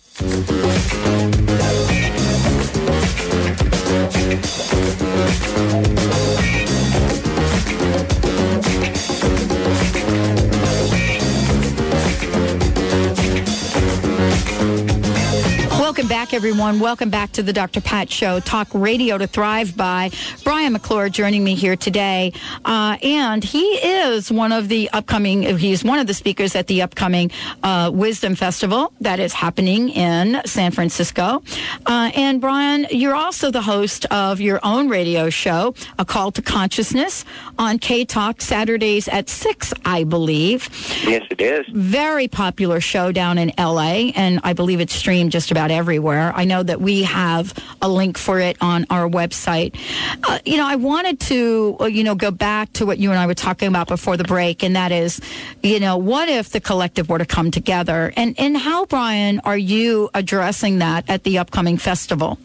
Welcome 5.71 6.20
back, 16.11 16.33
everyone. 16.33 16.81
Welcome 16.81 17.09
back 17.09 17.31
to 17.31 17.41
the 17.41 17.53
Dr. 17.53 17.79
Pat 17.79 18.11
Show, 18.11 18.41
talk 18.41 18.67
radio 18.73 19.17
to 19.17 19.27
thrive 19.27 19.77
by. 19.77 20.11
Brian 20.43 20.73
McClure 20.73 21.07
joining 21.07 21.41
me 21.41 21.55
here 21.55 21.77
today. 21.77 22.33
Uh, 22.65 22.97
and 23.01 23.41
he 23.41 23.63
is 23.75 24.29
one 24.29 24.51
of 24.51 24.67
the 24.67 24.89
upcoming, 24.91 25.43
he's 25.57 25.85
one 25.85 25.99
of 25.99 26.07
the 26.07 26.13
speakers 26.13 26.53
at 26.53 26.67
the 26.67 26.81
upcoming 26.81 27.31
uh, 27.63 27.91
Wisdom 27.93 28.35
Festival 28.35 28.91
that 28.99 29.21
is 29.21 29.31
happening 29.31 29.87
in 29.87 30.41
San 30.45 30.71
Francisco. 30.71 31.43
Uh, 31.85 32.11
and 32.13 32.41
Brian, 32.41 32.87
you're 32.89 33.15
also 33.15 33.49
the 33.49 33.61
host 33.61 34.03
of 34.07 34.41
your 34.41 34.59
own 34.63 34.89
radio 34.89 35.29
show, 35.29 35.73
A 35.97 36.03
Call 36.03 36.33
to 36.33 36.41
Consciousness, 36.41 37.23
on 37.57 37.79
K 37.79 38.03
Talk 38.03 38.41
Saturdays 38.41 39.07
at 39.07 39.29
6, 39.29 39.73
I 39.85 40.03
believe. 40.03 40.67
Yes, 41.07 41.25
it 41.29 41.39
is. 41.39 41.65
Very 41.71 42.27
popular 42.27 42.81
show 42.81 43.13
down 43.13 43.37
in 43.37 43.53
LA, 43.57 44.11
and 44.13 44.41
I 44.43 44.51
believe 44.51 44.81
it's 44.81 44.93
streamed 44.93 45.31
just 45.31 45.51
about 45.51 45.71
everywhere. 45.71 46.00
I 46.09 46.45
know 46.45 46.63
that 46.63 46.81
we 46.81 47.03
have 47.03 47.53
a 47.81 47.89
link 47.89 48.17
for 48.17 48.39
it 48.39 48.57
on 48.61 48.85
our 48.89 49.07
website. 49.07 49.79
Uh, 50.23 50.39
you 50.45 50.57
know, 50.57 50.67
I 50.67 50.75
wanted 50.75 51.19
to, 51.21 51.77
uh, 51.79 51.85
you 51.85 52.03
know, 52.03 52.15
go 52.15 52.31
back 52.31 52.73
to 52.73 52.85
what 52.85 52.97
you 52.97 53.11
and 53.11 53.19
I 53.19 53.27
were 53.27 53.35
talking 53.35 53.67
about 53.67 53.87
before 53.87 54.17
the 54.17 54.23
break, 54.23 54.63
and 54.63 54.75
that 54.75 54.91
is, 54.91 55.21
you 55.61 55.79
know, 55.79 55.97
what 55.97 56.29
if 56.29 56.49
the 56.49 56.59
collective 56.59 57.09
were 57.09 57.19
to 57.19 57.25
come 57.25 57.51
together? 57.51 58.11
And, 58.15 58.35
and 58.39 58.57
how, 58.57 58.85
Brian, 58.85 59.39
are 59.45 59.57
you 59.57 60.09
addressing 60.13 60.79
that 60.79 61.09
at 61.09 61.23
the 61.23 61.37
upcoming 61.37 61.77
festival? 61.77 62.37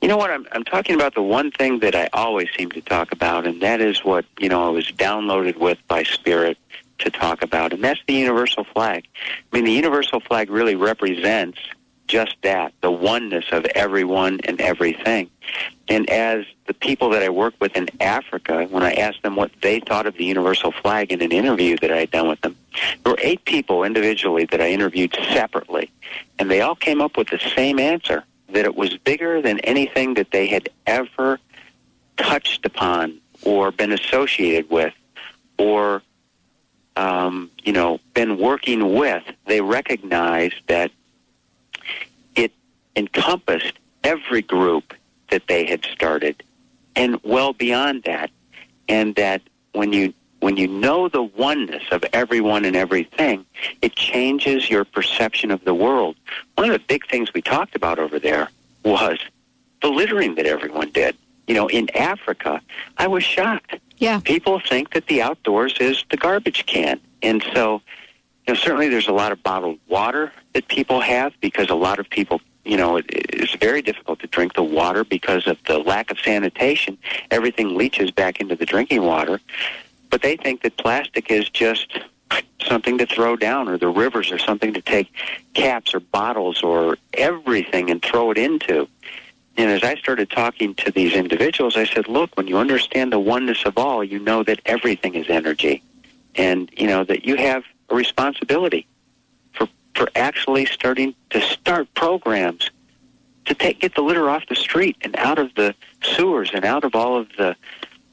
You 0.00 0.08
know 0.08 0.16
what? 0.16 0.30
I'm, 0.30 0.46
I'm 0.52 0.64
talking 0.64 0.96
about 0.96 1.14
the 1.14 1.22
one 1.22 1.52
thing 1.52 1.78
that 1.80 1.94
I 1.94 2.08
always 2.12 2.48
seem 2.56 2.70
to 2.72 2.80
talk 2.80 3.12
about, 3.12 3.46
and 3.46 3.62
that 3.62 3.80
is 3.80 4.04
what, 4.04 4.24
you 4.38 4.48
know, 4.48 4.66
I 4.66 4.70
was 4.70 4.86
downloaded 4.90 5.56
with 5.56 5.78
by 5.86 6.02
Spirit 6.02 6.58
to 6.98 7.10
talk 7.10 7.42
about, 7.42 7.72
and 7.72 7.82
that's 7.82 8.00
the 8.06 8.14
universal 8.14 8.64
flag. 8.64 9.06
I 9.52 9.56
mean, 9.56 9.64
the 9.64 9.72
universal 9.72 10.20
flag 10.20 10.50
really 10.50 10.74
represents 10.74 11.58
just 12.12 12.36
that, 12.42 12.74
the 12.82 12.90
oneness 12.90 13.46
of 13.52 13.64
everyone 13.74 14.38
and 14.44 14.60
everything. 14.60 15.30
And 15.88 16.08
as 16.10 16.44
the 16.66 16.74
people 16.74 17.08
that 17.08 17.22
I 17.22 17.30
work 17.30 17.54
with 17.58 17.74
in 17.74 17.88
Africa, 18.02 18.66
when 18.70 18.82
I 18.82 18.92
asked 18.92 19.22
them 19.22 19.34
what 19.34 19.50
they 19.62 19.80
thought 19.80 20.06
of 20.06 20.14
the 20.18 20.26
universal 20.26 20.72
flag 20.72 21.10
in 21.10 21.22
an 21.22 21.32
interview 21.32 21.78
that 21.78 21.90
I 21.90 22.00
had 22.00 22.10
done 22.10 22.28
with 22.28 22.42
them, 22.42 22.54
there 23.02 23.14
were 23.14 23.18
eight 23.22 23.46
people 23.46 23.82
individually 23.82 24.44
that 24.50 24.60
I 24.60 24.68
interviewed 24.68 25.16
separately, 25.32 25.90
and 26.38 26.50
they 26.50 26.60
all 26.60 26.74
came 26.74 27.00
up 27.00 27.16
with 27.16 27.30
the 27.30 27.38
same 27.38 27.78
answer 27.78 28.24
that 28.50 28.66
it 28.66 28.76
was 28.76 28.98
bigger 28.98 29.40
than 29.40 29.58
anything 29.60 30.12
that 30.14 30.32
they 30.32 30.46
had 30.46 30.68
ever 30.86 31.40
touched 32.18 32.66
upon 32.66 33.18
or 33.42 33.72
been 33.72 33.90
associated 33.90 34.68
with 34.70 34.92
or 35.56 36.02
um, 36.96 37.50
you 37.64 37.72
know 37.72 38.00
been 38.12 38.36
working 38.36 38.94
with 38.94 39.22
they 39.46 39.62
recognized 39.62 40.60
that 40.66 40.90
encompassed 42.96 43.78
every 44.04 44.42
group 44.42 44.94
that 45.30 45.46
they 45.48 45.64
had 45.66 45.84
started 45.84 46.42
and 46.94 47.18
well 47.22 47.52
beyond 47.52 48.02
that 48.04 48.30
and 48.88 49.14
that 49.14 49.42
when 49.72 49.92
you 49.92 50.12
when 50.40 50.56
you 50.56 50.66
know 50.66 51.08
the 51.08 51.22
oneness 51.22 51.84
of 51.92 52.04
everyone 52.12 52.64
and 52.64 52.74
everything, 52.74 53.46
it 53.80 53.94
changes 53.94 54.68
your 54.68 54.84
perception 54.84 55.52
of 55.52 55.64
the 55.64 55.72
world. 55.72 56.16
One 56.56 56.68
of 56.68 56.72
the 56.72 56.84
big 56.84 57.06
things 57.08 57.32
we 57.32 57.40
talked 57.40 57.76
about 57.76 58.00
over 58.00 58.18
there 58.18 58.48
was 58.84 59.20
the 59.82 59.88
littering 59.88 60.34
that 60.34 60.46
everyone 60.46 60.90
did. 60.90 61.16
You 61.46 61.54
know, 61.54 61.68
in 61.68 61.88
Africa, 61.96 62.60
I 62.98 63.06
was 63.06 63.22
shocked. 63.22 63.76
Yeah. 63.98 64.18
People 64.18 64.58
think 64.58 64.94
that 64.94 65.06
the 65.06 65.22
outdoors 65.22 65.76
is 65.78 66.04
the 66.10 66.16
garbage 66.16 66.66
can. 66.66 66.98
And 67.22 67.44
so, 67.54 67.80
you 68.46 68.54
know, 68.54 68.58
certainly 68.58 68.88
there's 68.88 69.06
a 69.06 69.12
lot 69.12 69.30
of 69.30 69.44
bottled 69.44 69.78
water 69.88 70.32
that 70.54 70.66
people 70.66 71.00
have 71.00 71.32
because 71.40 71.70
a 71.70 71.76
lot 71.76 72.00
of 72.00 72.10
people, 72.10 72.40
you 72.64 72.76
know, 72.76 72.96
it, 72.96 73.06
it's 73.08 73.54
very 73.56 73.82
difficult 73.82 74.20
to 74.20 74.26
drink 74.26 74.54
the 74.54 74.62
water 74.62 75.04
because 75.04 75.46
of 75.46 75.58
the 75.66 75.78
lack 75.78 76.10
of 76.10 76.18
sanitation. 76.20 76.98
Everything 77.30 77.76
leaches 77.76 78.10
back 78.10 78.40
into 78.40 78.56
the 78.56 78.66
drinking 78.66 79.02
water. 79.02 79.40
But 80.10 80.22
they 80.22 80.36
think 80.36 80.62
that 80.62 80.76
plastic 80.76 81.30
is 81.30 81.48
just 81.48 81.98
something 82.62 82.98
to 82.98 83.06
throw 83.06 83.36
down, 83.36 83.68
or 83.68 83.78
the 83.78 83.88
rivers 83.88 84.30
are 84.30 84.38
something 84.38 84.72
to 84.74 84.80
take 84.80 85.12
caps 85.54 85.94
or 85.94 86.00
bottles 86.00 86.62
or 86.62 86.96
everything 87.14 87.90
and 87.90 88.02
throw 88.02 88.30
it 88.30 88.38
into. 88.38 88.88
And 89.56 89.70
as 89.70 89.82
I 89.82 89.96
started 89.96 90.30
talking 90.30 90.74
to 90.76 90.90
these 90.90 91.12
individuals, 91.14 91.76
I 91.76 91.84
said, 91.84 92.08
look, 92.08 92.36
when 92.36 92.46
you 92.46 92.56
understand 92.56 93.12
the 93.12 93.18
oneness 93.18 93.64
of 93.64 93.76
all, 93.76 94.02
you 94.02 94.18
know 94.18 94.42
that 94.44 94.60
everything 94.64 95.14
is 95.14 95.28
energy. 95.28 95.82
And, 96.34 96.70
you 96.76 96.86
know, 96.86 97.04
that 97.04 97.26
you 97.26 97.36
have 97.36 97.64
a 97.90 97.94
responsibility 97.94 98.86
for, 99.94 100.08
actually 100.14 100.66
starting 100.66 101.14
to 101.30 101.40
start 101.40 101.92
programs 101.94 102.70
to 103.46 103.54
take, 103.54 103.80
get 103.80 103.94
the 103.94 104.02
litter 104.02 104.28
off 104.28 104.46
the 104.48 104.54
street 104.54 104.96
and 105.02 105.16
out 105.16 105.38
of 105.38 105.54
the 105.54 105.74
sewers 106.02 106.50
and 106.54 106.64
out 106.64 106.84
of 106.84 106.94
all 106.94 107.16
of 107.18 107.28
the, 107.36 107.56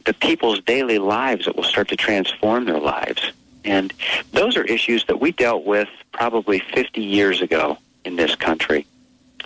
the 0.06 0.14
people's 0.14 0.60
daily 0.62 0.98
lives 0.98 1.46
that 1.46 1.56
will 1.56 1.64
start 1.64 1.88
to 1.90 1.96
transform 1.96 2.66
their 2.66 2.80
lives. 2.80 3.32
And 3.64 3.94
those 4.32 4.58
are 4.58 4.64
issues 4.64 5.06
that 5.06 5.20
we 5.20 5.32
dealt 5.32 5.66
with 5.66 5.90
probably 6.12 6.60
50 6.60 7.02
years 7.02 7.42
ago 7.42 7.78
in 8.06 8.16
this 8.16 8.36
country 8.36 8.88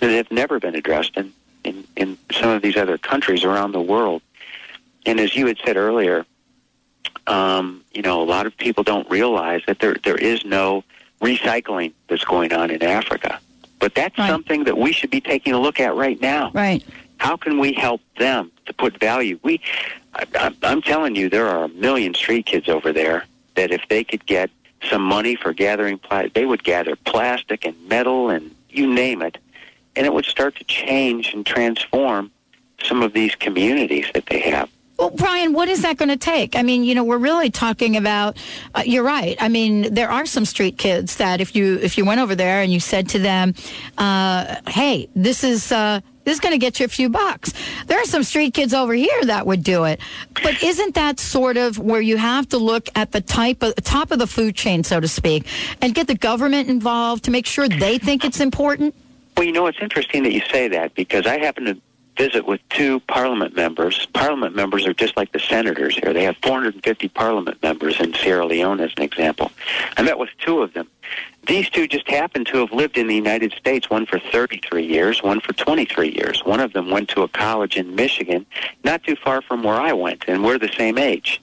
that 0.00 0.10
have 0.10 0.30
never 0.30 0.58
been 0.58 0.74
addressed 0.74 1.16
in, 1.16 1.32
in, 1.64 1.84
in 1.96 2.18
some 2.32 2.50
of 2.50 2.62
these 2.62 2.76
other 2.76 2.96
countries 2.96 3.44
around 3.44 3.72
the 3.72 3.80
world. 3.80 4.22
And 5.06 5.20
as 5.20 5.36
you 5.36 5.46
had 5.46 5.58
said 5.64 5.76
earlier, 5.76 6.24
um, 7.26 7.82
you 7.92 8.02
know, 8.02 8.22
a 8.22 8.24
lot 8.24 8.46
of 8.46 8.56
people 8.56 8.84
don't 8.84 9.08
realize 9.10 9.62
that 9.66 9.78
there 9.78 9.96
there 10.02 10.16
is 10.16 10.44
no 10.44 10.84
recycling 11.24 11.92
that's 12.08 12.24
going 12.24 12.52
on 12.52 12.70
in 12.70 12.82
Africa. 12.82 13.40
But 13.78 13.94
that's 13.94 14.16
Right. 14.18 14.28
something 14.28 14.64
that 14.64 14.76
we 14.78 14.92
should 14.92 15.10
be 15.10 15.20
taking 15.20 15.52
a 15.54 15.58
look 15.58 15.80
at 15.80 15.94
right 15.94 16.20
now. 16.20 16.50
Right. 16.52 16.84
How 17.18 17.36
can 17.36 17.58
we 17.58 17.72
help 17.72 18.02
them 18.18 18.50
to 18.66 18.72
put 18.74 18.98
value? 19.00 19.38
We, 19.42 19.60
I, 20.14 20.52
I'm 20.62 20.82
telling 20.82 21.16
you, 21.16 21.28
there 21.28 21.48
are 21.48 21.64
a 21.64 21.68
million 21.68 22.14
street 22.14 22.46
kids 22.46 22.68
over 22.68 22.92
there 22.92 23.24
that 23.54 23.70
if 23.70 23.82
they 23.88 24.04
could 24.04 24.24
get 24.26 24.50
some 24.90 25.02
money 25.02 25.34
for 25.34 25.52
gathering 25.54 25.98
plastic, 25.98 26.34
they 26.34 26.44
would 26.44 26.62
gather 26.62 26.94
plastic 26.96 27.64
and 27.64 27.74
metal 27.88 28.28
and 28.30 28.54
you 28.68 28.92
name 28.92 29.22
it, 29.22 29.38
and 29.96 30.04
it 30.06 30.12
would 30.12 30.26
start 30.26 30.56
to 30.56 30.64
change 30.64 31.32
and 31.32 31.46
transform 31.46 32.30
some 32.82 33.02
of 33.02 33.12
these 33.14 33.34
communities 33.34 34.06
that 34.12 34.26
they 34.26 34.40
have. 34.40 34.68
Well, 34.98 35.10
Brian, 35.10 35.52
what 35.52 35.68
is 35.68 35.82
that 35.82 35.96
going 35.96 36.08
to 36.08 36.16
take? 36.16 36.54
I 36.54 36.62
mean, 36.62 36.84
you 36.84 36.94
know, 36.94 37.04
we're 37.04 37.18
really 37.18 37.50
talking 37.50 37.96
about. 37.96 38.36
Uh, 38.74 38.82
you're 38.86 39.02
right. 39.02 39.36
I 39.40 39.48
mean, 39.48 39.92
there 39.92 40.08
are 40.10 40.24
some 40.24 40.44
street 40.44 40.78
kids 40.78 41.16
that 41.16 41.40
if 41.40 41.56
you 41.56 41.78
if 41.82 41.98
you 41.98 42.04
went 42.04 42.20
over 42.20 42.34
there 42.34 42.62
and 42.62 42.72
you 42.72 42.78
said 42.80 43.08
to 43.10 43.18
them, 43.18 43.54
uh, 43.98 44.56
"Hey, 44.68 45.08
this 45.16 45.42
is 45.42 45.72
uh, 45.72 46.00
This 46.24 46.34
is 46.34 46.40
going 46.40 46.52
to 46.52 46.58
get 46.58 46.80
you 46.80 46.86
a 46.86 46.88
few 46.88 47.10
bucks. 47.10 47.52
There 47.86 48.00
are 48.00 48.06
some 48.06 48.22
street 48.22 48.54
kids 48.54 48.72
over 48.72 48.94
here 48.94 49.24
that 49.24 49.46
would 49.46 49.62
do 49.62 49.84
it. 49.84 50.00
But 50.42 50.62
isn't 50.62 50.94
that 50.94 51.20
sort 51.20 51.56
of 51.58 51.78
where 51.78 52.00
you 52.00 52.16
have 52.16 52.48
to 52.48 52.58
look 52.58 52.88
at 52.94 53.12
the 53.12 53.20
type 53.20 53.62
of 53.62 53.74
top 53.84 54.10
of 54.10 54.18
the 54.18 54.26
food 54.26 54.54
chain, 54.54 54.84
so 54.84 55.00
to 55.00 55.08
speak, 55.08 55.46
and 55.82 55.94
get 55.94 56.06
the 56.06 56.14
government 56.14 56.70
involved 56.70 57.24
to 57.24 57.30
make 57.30 57.46
sure 57.46 57.68
they 57.68 57.98
think 57.98 58.24
it's 58.24 58.40
important? 58.40 58.94
Well, 59.36 59.44
you 59.44 59.52
know, 59.52 59.66
it's 59.66 59.80
interesting 59.80 60.22
that 60.22 60.32
you 60.32 60.40
say 60.50 60.68
that 60.68 60.94
because 60.94 61.26
I 61.26 61.38
happen 61.38 61.64
to 61.66 61.76
visit 62.16 62.46
with 62.46 62.60
two 62.68 63.00
parliament 63.00 63.56
members. 63.56 64.06
Parliament 64.12 64.54
members 64.54 64.86
are 64.86 64.94
just 64.94 65.16
like 65.16 65.32
the 65.32 65.38
senators 65.38 65.96
here. 65.96 66.12
They 66.12 66.24
have 66.24 66.36
450 66.42 67.08
parliament 67.08 67.62
members 67.62 68.00
in 68.00 68.14
Sierra 68.14 68.46
Leone, 68.46 68.80
as 68.80 68.92
an 68.96 69.02
example. 69.02 69.50
I 69.96 70.02
met 70.02 70.18
with 70.18 70.30
two 70.38 70.60
of 70.60 70.72
them. 70.74 70.88
These 71.46 71.68
two 71.68 71.86
just 71.86 72.08
happened 72.08 72.46
to 72.46 72.58
have 72.58 72.72
lived 72.72 72.96
in 72.96 73.06
the 73.06 73.14
United 73.14 73.52
States, 73.52 73.90
one 73.90 74.06
for 74.06 74.18
33 74.18 74.86
years, 74.86 75.22
one 75.22 75.40
for 75.40 75.52
23 75.52 76.08
years. 76.10 76.44
One 76.44 76.60
of 76.60 76.72
them 76.72 76.90
went 76.90 77.08
to 77.10 77.22
a 77.22 77.28
college 77.28 77.76
in 77.76 77.94
Michigan, 77.94 78.46
not 78.82 79.02
too 79.02 79.16
far 79.16 79.42
from 79.42 79.62
where 79.62 79.74
I 79.74 79.92
went, 79.92 80.24
and 80.26 80.42
we're 80.42 80.58
the 80.58 80.72
same 80.76 80.96
age. 80.96 81.42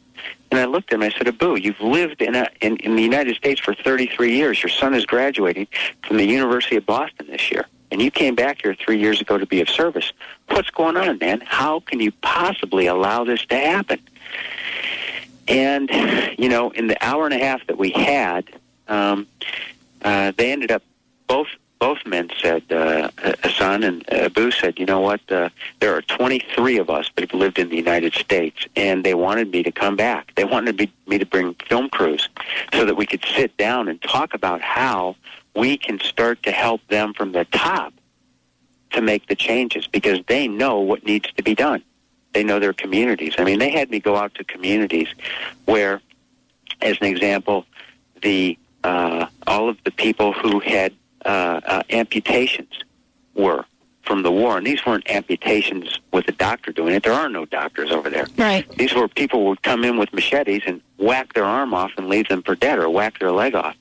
And 0.50 0.60
I 0.60 0.66
looked 0.66 0.92
at 0.92 0.96
him. 0.96 1.04
I 1.04 1.10
said, 1.10 1.28
"Abu, 1.28 1.56
you've 1.56 1.80
lived 1.80 2.22
in, 2.22 2.36
a, 2.36 2.48
in 2.60 2.76
in 2.78 2.96
the 2.96 3.02
United 3.02 3.36
States 3.38 3.62
for 3.62 3.74
33 3.74 4.36
years. 4.36 4.62
Your 4.62 4.70
son 4.70 4.94
is 4.94 5.06
graduating 5.06 5.68
from 6.06 6.18
the 6.18 6.26
University 6.26 6.76
of 6.76 6.86
Boston 6.86 7.28
this 7.28 7.50
year, 7.52 7.68
and 7.90 8.02
you 8.02 8.12
came 8.12 8.36
back 8.36 8.62
here 8.62 8.76
three 8.76 9.00
years 9.00 9.22
ago 9.22 9.38
to 9.38 9.46
be 9.46 9.62
of 9.62 9.70
service. 9.70 10.12
What's 10.52 10.70
going 10.70 10.98
on, 10.98 11.18
man? 11.20 11.42
How 11.42 11.80
can 11.82 12.00
you 12.00 12.12
possibly 12.22 12.88
allow 12.88 13.24
this 13.24 13.46
to 13.48 13.56
happen?" 13.56 14.00
And 15.48 15.90
you 16.38 16.50
know, 16.50 16.72
in 16.72 16.88
the 16.88 16.98
hour 17.06 17.26
and 17.26 17.34
a 17.34 17.40
half 17.40 17.66
that 17.68 17.78
we 17.78 17.92
had, 17.92 18.46
um, 18.88 19.28
uh, 20.02 20.32
they 20.38 20.52
ended 20.52 20.72
up 20.72 20.84
both 21.28 21.48
both 21.82 22.06
men 22.06 22.30
said 22.40 22.62
uh, 22.72 23.10
Hassan 23.44 23.82
and 23.82 24.14
Abu 24.14 24.52
said, 24.52 24.78
you 24.78 24.86
know 24.86 25.00
what? 25.00 25.20
Uh, 25.32 25.50
there 25.80 25.96
are 25.96 26.04
23 26.04 26.78
of 26.78 26.92
us 26.92 27.10
that 27.16 27.28
have 27.28 27.38
lived 27.38 27.58
in 27.58 27.70
the 27.70 27.76
United 27.76 28.14
States, 28.14 28.68
and 28.76 29.04
they 29.04 29.16
wanted 29.16 29.52
me 29.52 29.64
to 29.64 29.72
come 29.72 29.96
back. 29.96 30.32
They 30.36 30.44
wanted 30.44 30.78
me, 30.78 30.94
me 31.08 31.18
to 31.18 31.26
bring 31.26 31.56
film 31.68 31.90
crews 31.90 32.30
so 32.72 32.86
that 32.86 32.94
we 32.94 33.08
could 33.08 33.26
sit 33.36 33.58
down 33.58 33.88
and 33.88 34.00
talk 34.04 34.36
about 34.36 34.62
how 34.62 35.16
we 35.56 35.76
can 35.76 36.00
start 36.00 36.44
to 36.44 36.52
help 36.52 36.88
them 36.90 37.16
from 37.16 37.32
the 37.32 37.46
top 37.46 37.94
to 38.94 39.02
make 39.02 39.28
the 39.28 39.36
changes 39.36 39.88
because 39.88 40.20
they 40.28 40.48
know 40.48 40.80
what 40.80 41.06
needs 41.06 41.32
to 41.34 41.44
be 41.44 41.56
done. 41.56 41.84
They 42.34 42.44
know 42.44 42.60
their 42.60 42.74
communities. 42.74 43.36
I 43.38 43.44
mean, 43.44 43.60
they 43.60 43.72
had 43.72 43.90
me 43.90 44.00
go 44.00 44.16
out 44.16 44.36
to 44.36 44.44
communities 44.44 45.08
where, 45.66 46.02
as 46.82 46.98
an 47.02 47.08
example, 47.08 47.66
the 48.22 48.58
uh, 48.84 49.28
all 49.48 49.70
of 49.70 49.78
the 49.84 49.92
people 49.92 50.34
who 50.34 50.60
had 50.60 50.94
uh, 51.26 51.62
uh, 51.66 51.84
amputations 51.90 52.84
were 53.36 53.66
from 54.02 54.24
the 54.24 54.32
war, 54.32 54.58
and 54.58 54.66
these 54.66 54.84
weren't 54.86 55.10
amputations 55.10 56.00
with 56.12 56.28
a 56.28 56.32
doctor 56.32 56.72
doing 56.72 56.96
it. 56.96 57.04
There 57.04 57.14
are 57.14 57.30
no 57.30 57.46
doctors 57.46 57.92
over 57.92 58.10
there. 58.10 58.26
Right. 58.38 58.68
These 58.78 58.94
were 58.96 59.08
people 59.08 59.42
who 59.42 59.50
would 59.50 59.62
come 59.62 59.84
in 59.86 59.98
with 59.98 60.12
machetes 60.14 60.64
and 60.66 60.82
whack 60.98 61.34
their 61.34 61.46
arm 61.46 61.74
off 61.74 61.92
and 61.98 62.08
leave 62.10 62.28
them 62.28 62.42
for 62.42 62.56
dead, 62.56 62.80
or 62.80 62.90
whack 62.90 63.20
their 63.20 63.32
leg 63.32 63.56
off. 63.56 63.76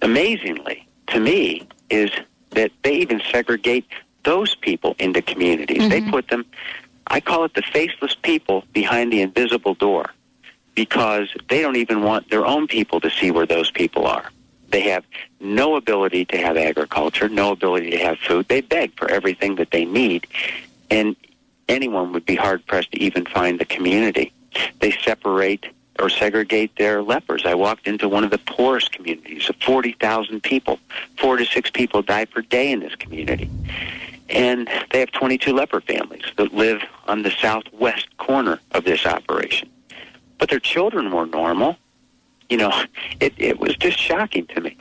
Amazingly, 0.00 0.86
to 1.08 1.20
me, 1.20 1.66
is 1.90 2.10
that 2.50 2.70
they 2.82 2.94
even 2.94 3.20
segregate 3.30 3.86
those 4.24 4.54
people 4.54 4.94
into 4.98 5.22
communities. 5.22 5.82
Mm-hmm. 5.82 5.88
They 5.88 6.10
put 6.10 6.28
them. 6.28 6.44
I 7.06 7.20
call 7.20 7.44
it 7.44 7.54
the 7.54 7.62
faceless 7.62 8.14
people 8.14 8.64
behind 8.72 9.12
the 9.12 9.22
invisible 9.22 9.74
door 9.74 10.10
because 10.74 11.28
they 11.48 11.60
don't 11.60 11.76
even 11.76 12.02
want 12.02 12.30
their 12.30 12.46
own 12.46 12.66
people 12.66 13.00
to 13.00 13.10
see 13.10 13.30
where 13.30 13.46
those 13.46 13.70
people 13.70 14.06
are. 14.06 14.30
They 14.70 14.82
have 14.82 15.04
no 15.40 15.76
ability 15.76 16.24
to 16.26 16.38
have 16.38 16.56
agriculture, 16.56 17.28
no 17.28 17.52
ability 17.52 17.90
to 17.90 17.98
have 17.98 18.18
food. 18.18 18.48
They 18.48 18.62
beg 18.62 18.96
for 18.96 19.10
everything 19.10 19.56
that 19.56 19.70
they 19.70 19.84
need, 19.84 20.26
and 20.90 21.14
anyone 21.68 22.12
would 22.12 22.24
be 22.24 22.36
hard 22.36 22.64
pressed 22.66 22.92
to 22.92 23.00
even 23.00 23.26
find 23.26 23.58
the 23.58 23.66
community. 23.66 24.32
They 24.80 24.92
separate 24.92 25.66
or 25.98 26.08
segregate 26.08 26.74
their 26.76 27.02
lepers. 27.02 27.42
I 27.44 27.54
walked 27.54 27.86
into 27.86 28.08
one 28.08 28.24
of 28.24 28.30
the 28.30 28.38
poorest 28.38 28.92
communities 28.92 29.48
of 29.50 29.56
40,000 29.56 30.42
people. 30.42 30.78
Four 31.18 31.36
to 31.36 31.44
six 31.44 31.70
people 31.70 32.02
die 32.02 32.24
per 32.24 32.40
day 32.40 32.72
in 32.72 32.80
this 32.80 32.94
community. 32.94 33.50
And 34.32 34.68
they 34.90 35.00
have 35.00 35.12
22 35.12 35.52
leper 35.52 35.80
families 35.80 36.24
that 36.36 36.52
live 36.52 36.82
on 37.06 37.22
the 37.22 37.30
southwest 37.30 38.16
corner 38.16 38.58
of 38.72 38.84
this 38.84 39.06
operation. 39.06 39.68
But 40.38 40.48
their 40.48 40.58
children 40.58 41.12
were 41.12 41.26
normal 41.26 41.76
you 42.52 42.58
know, 42.58 42.84
it, 43.18 43.32
it 43.38 43.58
was 43.58 43.74
just 43.76 43.98
shocking 43.98 44.46
to 44.48 44.60
me. 44.60 44.76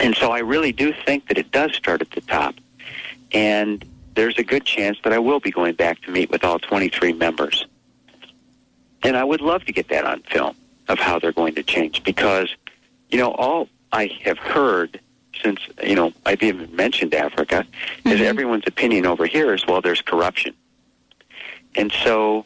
And 0.00 0.16
so 0.16 0.32
I 0.32 0.38
really 0.38 0.72
do 0.72 0.94
think 1.04 1.28
that 1.28 1.36
it 1.36 1.50
does 1.50 1.74
start 1.74 2.00
at 2.00 2.10
the 2.12 2.22
top. 2.22 2.54
And 3.30 3.84
there's 4.14 4.38
a 4.38 4.42
good 4.42 4.64
chance 4.64 4.96
that 5.04 5.12
I 5.12 5.18
will 5.18 5.38
be 5.38 5.50
going 5.50 5.74
back 5.74 6.00
to 6.02 6.10
meet 6.10 6.30
with 6.30 6.44
all 6.44 6.58
23 6.58 7.12
members. 7.12 7.66
And 9.02 9.18
I 9.18 9.22
would 9.22 9.42
love 9.42 9.66
to 9.66 9.72
get 9.72 9.88
that 9.88 10.06
on 10.06 10.22
film 10.22 10.56
of 10.88 10.98
how 10.98 11.18
they're 11.18 11.30
going 11.30 11.54
to 11.56 11.62
change 11.62 12.02
because, 12.04 12.48
you 13.10 13.18
know, 13.18 13.32
all 13.32 13.68
I 13.92 14.06
have 14.24 14.38
heard 14.38 14.98
since, 15.42 15.60
you 15.82 15.94
know, 15.94 16.12
I've 16.26 16.42
even 16.42 16.74
mentioned 16.74 17.14
Africa 17.14 17.66
mm-hmm. 17.98 18.08
is 18.08 18.20
everyone's 18.20 18.64
opinion 18.66 19.06
over 19.06 19.26
here 19.26 19.54
is, 19.54 19.66
well, 19.66 19.80
there's 19.80 20.02
corruption. 20.02 20.54
And 21.74 21.92
so 21.92 22.44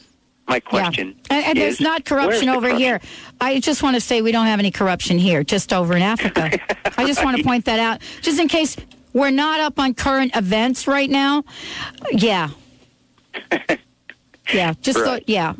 my 0.48 0.60
question 0.60 1.08
yeah. 1.08 1.36
and, 1.36 1.46
and 1.46 1.58
is, 1.58 1.78
there's 1.78 1.80
not 1.80 2.04
corruption 2.04 2.48
over 2.48 2.68
corruption? 2.68 2.78
here. 2.78 3.00
I 3.40 3.60
just 3.60 3.82
want 3.82 3.94
to 3.94 4.00
say 4.00 4.20
we 4.22 4.32
don't 4.32 4.46
have 4.46 4.58
any 4.58 4.70
corruption 4.70 5.18
here, 5.18 5.44
just 5.44 5.72
over 5.72 5.94
in 5.94 6.02
Africa. 6.02 6.58
I 6.98 7.06
just 7.06 7.24
want 7.24 7.36
to 7.36 7.42
point 7.42 7.64
that 7.66 7.78
out, 7.78 8.02
just 8.20 8.40
in 8.40 8.48
case 8.48 8.76
we're 9.12 9.30
not 9.30 9.60
up 9.60 9.78
on 9.78 9.94
current 9.94 10.34
events 10.36 10.86
right 10.86 11.08
now. 11.08 11.44
Yeah. 12.10 12.50
yeah, 14.52 14.74
just 14.80 14.98
right. 14.98 15.20
so, 15.20 15.24
yeah. 15.26 15.54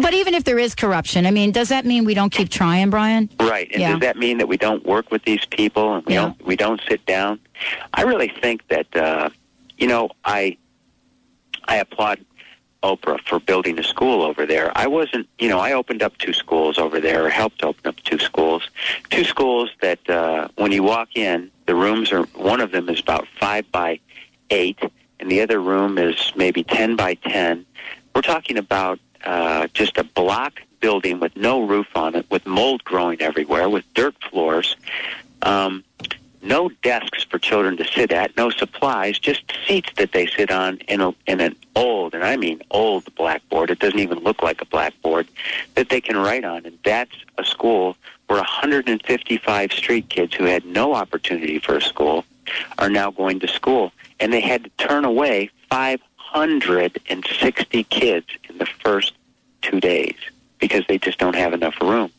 But 0.00 0.14
even 0.14 0.34
if 0.34 0.44
there 0.44 0.58
is 0.58 0.74
corruption, 0.74 1.26
I 1.26 1.30
mean, 1.30 1.50
does 1.50 1.68
that 1.70 1.84
mean 1.84 2.04
we 2.04 2.14
don't 2.14 2.30
keep 2.30 2.48
trying, 2.48 2.90
Brian? 2.90 3.28
Right. 3.40 3.68
And 3.72 3.80
yeah. 3.80 3.92
does 3.92 4.00
that 4.00 4.16
mean 4.16 4.38
that 4.38 4.46
we 4.46 4.56
don't 4.56 4.84
work 4.86 5.10
with 5.10 5.24
these 5.24 5.44
people 5.44 5.94
and 5.94 6.06
we 6.06 6.14
yeah. 6.14 6.20
don't 6.22 6.46
we 6.46 6.56
don't 6.56 6.80
sit 6.88 7.04
down? 7.06 7.40
I 7.94 8.02
really 8.02 8.28
think 8.28 8.66
that 8.68 8.94
uh, 8.96 9.30
you 9.76 9.88
know 9.88 10.10
I 10.24 10.56
I 11.64 11.76
applaud 11.76 12.24
Oprah 12.82 13.20
for 13.22 13.40
building 13.40 13.78
a 13.78 13.82
school 13.82 14.22
over 14.22 14.46
there. 14.46 14.70
I 14.76 14.86
wasn't, 14.86 15.28
you 15.38 15.48
know, 15.48 15.58
I 15.58 15.72
opened 15.72 16.02
up 16.02 16.16
two 16.18 16.32
schools 16.32 16.78
over 16.78 17.00
there, 17.00 17.24
or 17.24 17.28
helped 17.28 17.64
open 17.64 17.86
up 17.86 17.96
two 18.04 18.18
schools. 18.18 18.68
Two 19.10 19.24
schools 19.24 19.70
that, 19.80 20.08
uh, 20.08 20.48
when 20.56 20.70
you 20.70 20.84
walk 20.84 21.16
in, 21.16 21.50
the 21.66 21.74
rooms 21.74 22.12
are, 22.12 22.22
one 22.34 22.60
of 22.60 22.70
them 22.70 22.88
is 22.88 23.00
about 23.00 23.26
five 23.40 23.70
by 23.72 23.98
eight, 24.50 24.78
and 25.18 25.28
the 25.30 25.40
other 25.40 25.60
room 25.60 25.98
is 25.98 26.32
maybe 26.36 26.62
10 26.62 26.94
by 26.94 27.14
10. 27.14 27.66
We're 28.14 28.22
talking 28.22 28.56
about 28.56 29.00
uh, 29.24 29.68
just 29.74 29.98
a 29.98 30.04
block 30.04 30.62
building 30.80 31.20
with 31.20 31.36
no 31.36 31.62
roof 31.62 31.88
on 31.94 32.14
it, 32.14 32.26
with 32.30 32.46
mold 32.46 32.84
growing 32.84 33.20
everywhere, 33.20 33.68
with 33.68 33.84
dirt 33.94 34.14
floors. 34.30 34.76
Um, 35.42 35.84
no 36.42 36.68
desks 36.82 37.24
for 37.24 37.38
children 37.38 37.76
to 37.78 37.84
sit 37.84 38.12
at, 38.12 38.36
no 38.36 38.50
supplies, 38.50 39.18
just 39.18 39.42
seats 39.66 39.90
that 39.96 40.12
they 40.12 40.26
sit 40.26 40.50
on 40.50 40.78
in, 40.88 41.00
a, 41.00 41.14
in 41.26 41.40
an 41.40 41.56
old, 41.74 42.14
and 42.14 42.24
I 42.24 42.36
mean 42.36 42.62
old 42.70 43.12
blackboard. 43.16 43.70
It 43.70 43.80
doesn't 43.80 43.98
even 43.98 44.18
look 44.20 44.42
like 44.42 44.62
a 44.62 44.66
blackboard 44.66 45.28
that 45.74 45.88
they 45.88 46.00
can 46.00 46.16
write 46.16 46.44
on. 46.44 46.64
And 46.64 46.78
that's 46.84 47.14
a 47.38 47.44
school 47.44 47.96
where 48.28 48.38
155 48.38 49.72
street 49.72 50.08
kids 50.08 50.34
who 50.34 50.44
had 50.44 50.64
no 50.64 50.94
opportunity 50.94 51.58
for 51.58 51.76
a 51.76 51.82
school 51.82 52.24
are 52.78 52.90
now 52.90 53.10
going 53.10 53.40
to 53.40 53.48
school. 53.48 53.92
And 54.20 54.32
they 54.32 54.40
had 54.40 54.64
to 54.64 54.70
turn 54.78 55.04
away 55.04 55.50
560 56.32 57.84
kids 57.84 58.26
in 58.48 58.58
the 58.58 58.66
first 58.66 59.14
two 59.62 59.80
days 59.80 60.16
because 60.58 60.84
they 60.88 60.98
just 60.98 61.18
don't 61.18 61.36
have 61.36 61.52
enough 61.52 61.80
room. 61.80 62.10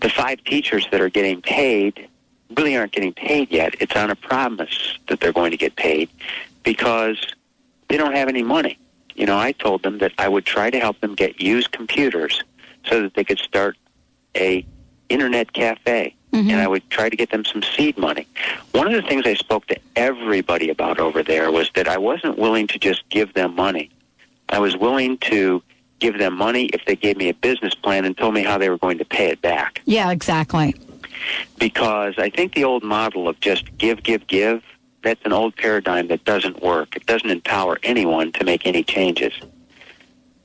The 0.00 0.08
five 0.08 0.42
teachers 0.44 0.86
that 0.90 1.00
are 1.00 1.08
getting 1.08 1.40
paid 1.42 2.08
really 2.56 2.76
aren't 2.76 2.92
getting 2.92 3.12
paid 3.12 3.50
yet. 3.50 3.74
It's 3.80 3.94
on 3.96 4.10
a 4.10 4.16
promise 4.16 4.98
that 5.08 5.20
they're 5.20 5.32
going 5.32 5.50
to 5.50 5.56
get 5.56 5.76
paid 5.76 6.08
because 6.62 7.18
they 7.88 7.96
don't 7.96 8.14
have 8.14 8.28
any 8.28 8.42
money. 8.42 8.78
You 9.14 9.26
know, 9.26 9.38
I 9.38 9.52
told 9.52 9.82
them 9.82 9.98
that 9.98 10.12
I 10.18 10.28
would 10.28 10.46
try 10.46 10.70
to 10.70 10.78
help 10.78 11.00
them 11.00 11.14
get 11.14 11.40
used 11.40 11.72
computers 11.72 12.42
so 12.86 13.02
that 13.02 13.14
they 13.14 13.24
could 13.24 13.38
start 13.38 13.76
a 14.36 14.64
internet 15.08 15.52
cafe. 15.52 16.14
Mm-hmm. 16.32 16.50
And 16.50 16.60
I 16.60 16.68
would 16.68 16.88
try 16.90 17.08
to 17.08 17.16
get 17.16 17.30
them 17.30 17.44
some 17.44 17.62
seed 17.62 17.96
money. 17.96 18.26
One 18.72 18.86
of 18.86 18.92
the 18.92 19.08
things 19.08 19.22
I 19.24 19.34
spoke 19.34 19.66
to 19.68 19.78
everybody 19.96 20.68
about 20.68 21.00
over 21.00 21.22
there 21.22 21.50
was 21.50 21.70
that 21.74 21.88
I 21.88 21.96
wasn't 21.96 22.38
willing 22.38 22.66
to 22.68 22.78
just 22.78 23.08
give 23.08 23.32
them 23.34 23.54
money. 23.54 23.90
I 24.50 24.58
was 24.58 24.76
willing 24.76 25.18
to 25.18 25.62
give 26.00 26.18
them 26.18 26.36
money 26.36 26.66
if 26.66 26.84
they 26.84 26.96
gave 26.96 27.16
me 27.16 27.28
a 27.28 27.34
business 27.34 27.74
plan 27.74 28.04
and 28.04 28.16
told 28.16 28.34
me 28.34 28.42
how 28.42 28.58
they 28.58 28.68
were 28.68 28.78
going 28.78 28.98
to 28.98 29.04
pay 29.04 29.28
it 29.28 29.40
back. 29.40 29.80
Yeah, 29.84 30.10
exactly 30.10 30.74
because 31.58 32.14
I 32.18 32.30
think 32.30 32.54
the 32.54 32.64
old 32.64 32.82
model 32.82 33.28
of 33.28 33.38
just 33.40 33.76
give, 33.78 34.02
give, 34.02 34.26
give, 34.26 34.62
that's 35.02 35.20
an 35.24 35.32
old 35.32 35.56
paradigm 35.56 36.08
that 36.08 36.24
doesn't 36.24 36.62
work. 36.62 36.96
It 36.96 37.06
doesn't 37.06 37.30
empower 37.30 37.78
anyone 37.82 38.32
to 38.32 38.44
make 38.44 38.66
any 38.66 38.82
changes. 38.82 39.32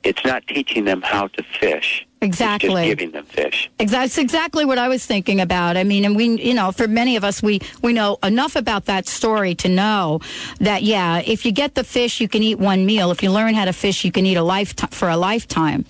It's 0.02 0.24
not 0.24 0.46
teaching 0.46 0.84
them 0.84 1.02
how 1.02 1.28
to 1.28 1.42
fish. 1.42 2.06
Exactly. 2.24 2.86
Giving 2.86 3.10
them 3.10 3.24
fish. 3.26 3.70
That's 3.78 4.18
exactly 4.18 4.64
what 4.64 4.78
I 4.78 4.88
was 4.88 5.04
thinking 5.04 5.40
about. 5.40 5.76
I 5.76 5.84
mean, 5.84 6.04
and 6.04 6.16
we, 6.16 6.42
you 6.42 6.54
know, 6.54 6.72
for 6.72 6.88
many 6.88 7.16
of 7.16 7.24
us, 7.24 7.42
we 7.42 7.60
we 7.82 7.92
know 7.92 8.18
enough 8.22 8.56
about 8.56 8.86
that 8.86 9.06
story 9.06 9.54
to 9.56 9.68
know 9.68 10.20
that 10.58 10.82
yeah, 10.82 11.22
if 11.24 11.44
you 11.44 11.52
get 11.52 11.74
the 11.74 11.84
fish, 11.84 12.20
you 12.20 12.28
can 12.28 12.42
eat 12.42 12.58
one 12.58 12.86
meal. 12.86 13.10
If 13.10 13.22
you 13.22 13.30
learn 13.30 13.54
how 13.54 13.66
to 13.66 13.72
fish, 13.72 14.04
you 14.04 14.10
can 14.10 14.26
eat 14.26 14.36
a 14.36 14.42
lifetime 14.42 14.90
for 14.90 15.08
a 15.08 15.16
lifetime. 15.16 15.84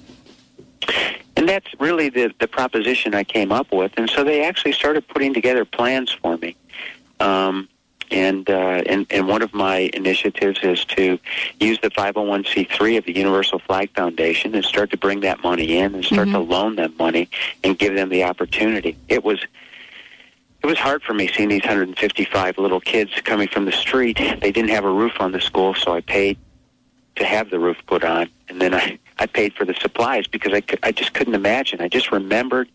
And 1.37 1.49
that's 1.49 1.69
really 1.79 2.09
the 2.11 2.35
the 2.39 2.49
proposition 2.49 3.15
I 3.15 3.25
came 3.25 3.53
up 3.53 3.73
with. 3.73 3.93
And 3.97 4.11
so 4.11 4.25
they 4.25 4.45
actually 4.45 4.73
started 4.73 5.07
putting 5.09 5.33
together 5.33 5.65
plans 5.65 6.13
for 6.13 6.37
me. 6.37 6.57
Um, 7.21 7.69
and, 8.15 8.49
uh, 8.49 8.83
and 8.87 9.07
and 9.11 9.27
one 9.29 9.43
of 9.43 9.53
my 9.53 9.91
initiatives 9.93 10.61
is 10.63 10.85
to 10.87 11.19
use 11.61 11.79
the 11.81 11.91
501c3 11.91 12.99
of 12.99 13.05
the 13.05 13.15
Universal 13.17 13.59
Flag 13.61 13.91
Foundation 13.95 14.55
and 14.55 14.65
start 14.65 14.91
to 14.91 14.97
bring 14.97 15.21
that 15.21 15.43
money 15.43 15.77
in 15.79 15.95
and 15.95 16.05
start 16.05 16.29
to 16.29 16.39
loan 16.39 16.77
them 16.77 16.95
money 16.99 17.29
and 17.65 17.79
give 17.79 17.95
them 17.95 18.09
the 18.09 18.25
opportunity. 18.25 18.97
It 19.09 19.25
was 19.25 19.41
it 20.63 20.67
was 20.67 20.79
hard 20.79 21.03
for 21.03 21.13
me 21.13 21.29
seeing 21.29 21.51
these 21.51 21.61
155 21.63 22.57
little 22.57 22.81
kids 22.81 23.11
coming 23.25 23.49
from 23.49 23.67
the 23.67 23.73
street. 23.73 24.17
They 24.41 24.51
didn't 24.51 24.71
have 24.71 24.85
a 24.85 24.91
roof 24.91 25.21
on 25.21 25.33
the 25.33 25.41
school, 25.41 25.75
so 25.75 25.93
I 25.95 26.01
paid 26.01 26.39
to 27.17 27.25
have 27.25 27.51
the 27.51 27.59
roof 27.59 27.77
put 27.87 28.03
on, 28.05 28.29
and 28.49 28.61
then 28.61 28.75
I 28.75 28.99
I 29.19 29.27
paid 29.27 29.55
for 29.55 29.65
the 29.65 29.75
supplies 29.75 30.27
because 30.27 30.53
I 30.53 30.61
could, 30.61 30.79
I 30.83 30.91
just 30.93 31.13
couldn't 31.15 31.35
imagine. 31.35 31.81
I 31.81 31.89
just 31.89 32.11
remembered 32.13 32.69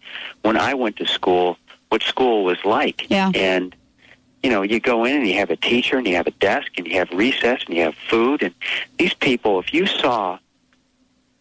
when 0.44 0.56
I 0.58 0.74
went 0.74 0.98
to 0.98 1.06
school 1.08 1.58
what 1.90 2.04
school 2.04 2.44
was 2.44 2.58
like, 2.64 3.10
Yeah. 3.10 3.32
and 3.34 3.76
you 4.44 4.50
know, 4.50 4.62
you 4.62 4.80
go 4.80 5.06
in 5.06 5.18
and 5.18 5.28
you 5.28 5.36
have 5.36 5.50
a 5.50 5.56
teacher 5.56 5.98
and 5.98 6.08
you 6.08 6.16
have 6.16 6.28
a 6.28 6.32
desk 6.32 6.72
and 6.78 6.88
you 6.88 6.94
have 6.98 7.10
recess 7.12 7.62
and 7.68 7.76
you 7.76 7.84
have 7.84 7.96
food 8.10 8.42
and 8.42 8.54
these 8.98 9.14
people, 9.14 9.60
if 9.60 9.74
you 9.74 9.86
saw 9.86 10.38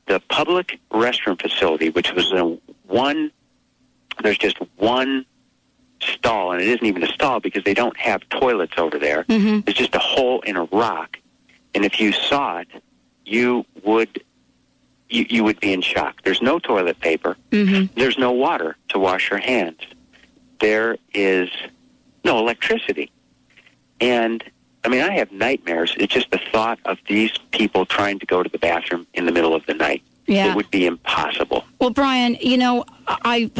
the 0.06 0.20
public 0.28 0.80
restroom 0.90 1.40
facility, 1.40 1.90
which 1.90 2.12
was 2.12 2.32
a 2.32 2.58
one, 2.86 3.30
there's 4.22 4.38
just 4.38 4.56
one 4.76 5.24
stall 6.00 6.52
and 6.52 6.60
it 6.62 6.68
isn't 6.68 6.86
even 6.86 7.02
a 7.04 7.08
stall 7.08 7.40
because 7.40 7.62
they 7.64 7.74
don't 7.74 7.96
have 7.96 8.26
toilets 8.30 8.74
over 8.78 8.98
there. 8.98 9.24
Mhm. 9.24 9.68
It's 9.68 9.78
just 9.78 9.94
a 9.94 9.98
hole 10.00 10.40
in 10.42 10.56
a 10.56 10.64
rock. 10.64 11.18
And 11.74 11.84
if 11.84 12.00
you 12.00 12.12
saw 12.12 12.58
it, 12.58 12.68
you 13.24 13.64
would, 13.84 14.22
you, 15.10 15.26
you 15.28 15.44
would 15.44 15.60
be 15.60 15.72
in 15.72 15.82
shock. 15.82 16.22
There's 16.22 16.40
no 16.42 16.58
toilet 16.58 16.98
paper. 17.00 17.36
Mm-hmm. 17.50 17.94
There's 18.00 18.18
no 18.18 18.32
water 18.32 18.76
to 18.88 18.98
wash 18.98 19.30
your 19.30 19.38
hands. 19.38 19.78
There 20.60 20.96
is 21.14 21.50
no 22.28 22.38
electricity. 22.38 23.10
And 24.00 24.44
I 24.84 24.88
mean, 24.88 25.00
I 25.00 25.12
have 25.14 25.32
nightmares. 25.32 25.94
It's 25.98 26.12
just 26.12 26.30
the 26.30 26.40
thought 26.52 26.78
of 26.84 26.98
these 27.08 27.32
people 27.50 27.84
trying 27.86 28.18
to 28.20 28.26
go 28.26 28.42
to 28.42 28.48
the 28.48 28.58
bathroom 28.58 29.06
in 29.14 29.26
the 29.26 29.32
middle 29.32 29.54
of 29.54 29.66
the 29.66 29.74
night. 29.74 30.02
Yeah. 30.26 30.50
It 30.52 30.56
would 30.56 30.70
be 30.70 30.86
impossible. 30.86 31.64
Well, 31.80 31.90
Brian, 31.90 32.34
you 32.40 32.58
know, 32.58 32.84
I, 33.08 33.50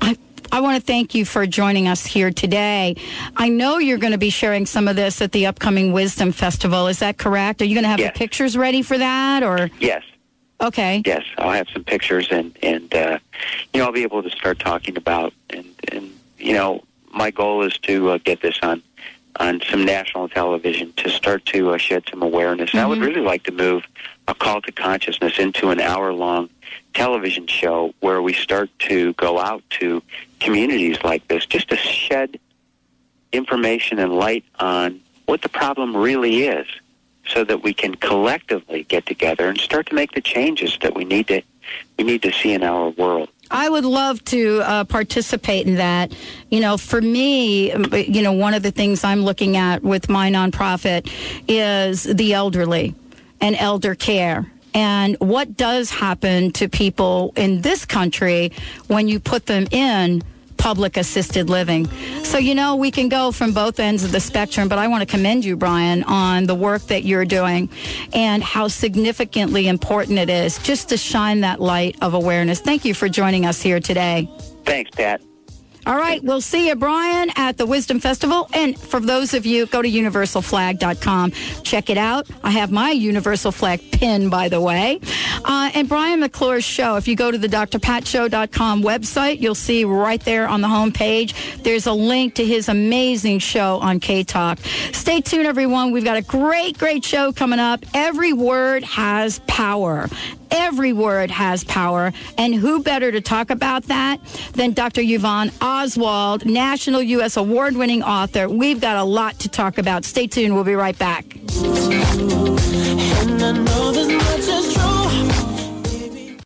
I, 0.00 0.16
I 0.52 0.60
want 0.60 0.76
to 0.80 0.82
thank 0.86 1.14
you 1.16 1.24
for 1.24 1.46
joining 1.46 1.88
us 1.88 2.06
here 2.06 2.30
today. 2.30 2.94
I 3.36 3.48
know 3.48 3.78
you're 3.78 3.98
going 3.98 4.12
to 4.12 4.18
be 4.18 4.30
sharing 4.30 4.64
some 4.66 4.86
of 4.86 4.94
this 4.94 5.20
at 5.20 5.32
the 5.32 5.46
upcoming 5.46 5.92
Wisdom 5.92 6.30
Festival. 6.30 6.86
Is 6.86 7.00
that 7.00 7.18
correct? 7.18 7.60
Are 7.60 7.64
you 7.64 7.74
going 7.74 7.82
to 7.84 7.88
have 7.88 7.98
Yes. 7.98 8.14
the 8.14 8.18
pictures 8.18 8.56
ready 8.56 8.82
for 8.82 8.96
that, 8.96 9.42
or 9.42 9.68
Yes, 9.80 10.04
okay? 10.60 11.02
yes. 11.04 11.24
I'll 11.38 11.50
have 11.50 11.68
some 11.70 11.82
pictures 11.84 12.28
and, 12.30 12.56
and 12.62 12.94
uh, 12.94 13.18
you 13.74 13.80
know, 13.80 13.86
I'll 13.86 13.92
be 13.92 14.04
able 14.04 14.22
to 14.22 14.30
start 14.30 14.60
talking 14.60 14.96
about, 14.96 15.32
and, 15.50 15.66
and 15.90 16.12
you 16.38 16.52
know, 16.54 16.84
my 17.12 17.30
goal 17.30 17.62
is 17.62 17.76
to 17.78 18.10
uh, 18.10 18.18
get 18.18 18.40
this 18.40 18.58
on 18.62 18.82
on 19.36 19.62
some 19.70 19.84
national 19.84 20.28
television 20.28 20.92
to 20.94 21.08
start 21.08 21.44
to 21.46 21.70
uh, 21.70 21.78
shed 21.78 22.04
some 22.10 22.22
awareness. 22.22 22.70
And 22.72 22.80
I 22.80 22.86
would 22.86 22.98
really 22.98 23.22
like 23.22 23.44
to 23.44 23.50
move 23.50 23.82
a 24.28 24.34
call 24.34 24.60
to 24.60 24.72
consciousness 24.72 25.38
into 25.38 25.70
an 25.70 25.80
hour 25.80 26.12
long 26.12 26.50
television 26.92 27.46
show 27.46 27.94
where 28.00 28.20
we 28.20 28.34
start 28.34 28.68
to 28.80 29.14
go 29.14 29.38
out 29.38 29.62
to 29.70 30.02
communities 30.40 30.98
like 31.02 31.26
this 31.28 31.46
just 31.46 31.68
to 31.70 31.76
shed 31.76 32.38
information 33.32 33.98
and 33.98 34.12
light 34.12 34.44
on 34.58 35.00
what 35.24 35.40
the 35.40 35.48
problem 35.48 35.96
really 35.96 36.44
is 36.44 36.66
so 37.26 37.44
that 37.44 37.62
we 37.62 37.72
can 37.72 37.94
collectively 37.94 38.82
get 38.84 39.06
together 39.06 39.48
and 39.48 39.58
start 39.58 39.86
to 39.86 39.94
make 39.94 40.12
the 40.12 40.20
changes 40.20 40.76
that 40.82 40.94
we 40.94 41.04
need 41.04 41.28
to 41.28 41.40
we 41.96 42.04
need 42.04 42.22
to 42.22 42.32
see 42.32 42.52
in 42.52 42.62
our 42.64 42.90
world. 42.90 43.28
I 43.52 43.68
would 43.68 43.84
love 43.84 44.24
to 44.26 44.62
uh, 44.62 44.84
participate 44.84 45.66
in 45.66 45.76
that. 45.76 46.12
You 46.50 46.60
know, 46.60 46.78
for 46.78 47.00
me, 47.00 47.70
you 48.06 48.22
know, 48.22 48.32
one 48.32 48.54
of 48.54 48.62
the 48.62 48.70
things 48.70 49.04
I'm 49.04 49.22
looking 49.22 49.56
at 49.58 49.82
with 49.82 50.08
my 50.08 50.30
nonprofit 50.30 51.12
is 51.46 52.02
the 52.04 52.32
elderly 52.32 52.94
and 53.40 53.54
elder 53.56 53.94
care. 53.94 54.50
And 54.74 55.16
what 55.20 55.56
does 55.56 55.90
happen 55.90 56.50
to 56.52 56.68
people 56.68 57.34
in 57.36 57.60
this 57.60 57.84
country 57.84 58.52
when 58.86 59.06
you 59.06 59.20
put 59.20 59.44
them 59.44 59.66
in 59.70 60.22
public 60.62 60.96
assisted 60.96 61.50
living. 61.50 61.88
So, 62.22 62.38
you 62.38 62.54
know, 62.54 62.76
we 62.76 62.92
can 62.92 63.08
go 63.08 63.32
from 63.32 63.52
both 63.52 63.80
ends 63.80 64.04
of 64.04 64.12
the 64.12 64.20
spectrum, 64.20 64.68
but 64.68 64.78
I 64.78 64.86
want 64.86 65.00
to 65.02 65.06
commend 65.06 65.44
you, 65.44 65.56
Brian, 65.56 66.04
on 66.04 66.46
the 66.46 66.54
work 66.54 66.82
that 66.82 67.02
you're 67.02 67.24
doing 67.24 67.68
and 68.12 68.44
how 68.44 68.68
significantly 68.68 69.66
important 69.66 70.20
it 70.20 70.30
is 70.30 70.58
just 70.58 70.88
to 70.90 70.96
shine 70.96 71.40
that 71.40 71.60
light 71.60 71.96
of 72.00 72.14
awareness. 72.14 72.60
Thank 72.60 72.84
you 72.84 72.94
for 72.94 73.08
joining 73.08 73.44
us 73.44 73.60
here 73.60 73.80
today. 73.80 74.30
Thanks, 74.64 74.92
Pat. 74.92 75.20
All 75.84 75.96
right, 75.96 76.22
we'll 76.22 76.40
see 76.40 76.68
you, 76.68 76.76
Brian, 76.76 77.30
at 77.34 77.58
the 77.58 77.66
Wisdom 77.66 77.98
Festival. 77.98 78.48
And 78.54 78.78
for 78.78 79.00
those 79.00 79.34
of 79.34 79.44
you, 79.44 79.66
go 79.66 79.82
to 79.82 79.88
universalflag.com. 79.88 81.32
Check 81.64 81.90
it 81.90 81.98
out. 81.98 82.28
I 82.44 82.52
have 82.52 82.70
my 82.70 82.92
Universal 82.92 83.50
Flag 83.50 83.80
pin, 83.90 84.30
by 84.30 84.48
the 84.48 84.60
way. 84.60 85.00
Uh, 85.44 85.72
and 85.74 85.88
Brian 85.88 86.20
McClure's 86.20 86.64
show, 86.64 86.94
if 86.96 87.08
you 87.08 87.16
go 87.16 87.32
to 87.32 87.38
the 87.38 87.48
drpatshow.com 87.48 88.82
website, 88.82 89.40
you'll 89.40 89.56
see 89.56 89.84
right 89.84 90.24
there 90.24 90.46
on 90.46 90.60
the 90.60 90.68
homepage, 90.68 91.62
there's 91.64 91.86
a 91.86 91.92
link 91.92 92.34
to 92.36 92.44
his 92.44 92.68
amazing 92.68 93.40
show 93.40 93.78
on 93.78 93.98
K 93.98 94.22
Talk. 94.22 94.60
Stay 94.92 95.20
tuned, 95.20 95.46
everyone. 95.46 95.90
We've 95.90 96.04
got 96.04 96.16
a 96.16 96.22
great, 96.22 96.78
great 96.78 97.04
show 97.04 97.32
coming 97.32 97.58
up. 97.58 97.84
Every 97.92 98.32
word 98.32 98.84
has 98.84 99.40
power. 99.48 100.08
Every 100.52 100.92
word 100.92 101.30
has 101.30 101.64
power. 101.64 102.12
And 102.38 102.54
who 102.54 102.82
better 102.82 103.10
to 103.10 103.20
talk 103.20 103.50
about 103.50 103.84
that 103.84 104.20
than 104.52 104.72
Dr. 104.72 105.00
Yvonne 105.02 105.50
Oswald, 105.60 106.46
National 106.46 107.02
U.S. 107.02 107.36
award 107.36 107.74
winning 107.76 108.02
author? 108.02 108.48
We've 108.48 108.80
got 108.80 108.96
a 108.96 109.04
lot 109.04 109.38
to 109.40 109.48
talk 109.48 109.78
about. 109.78 110.04
Stay 110.04 110.26
tuned. 110.26 110.54
We'll 110.54 110.64
be 110.64 110.74
right 110.74 110.98
back. 110.98 111.24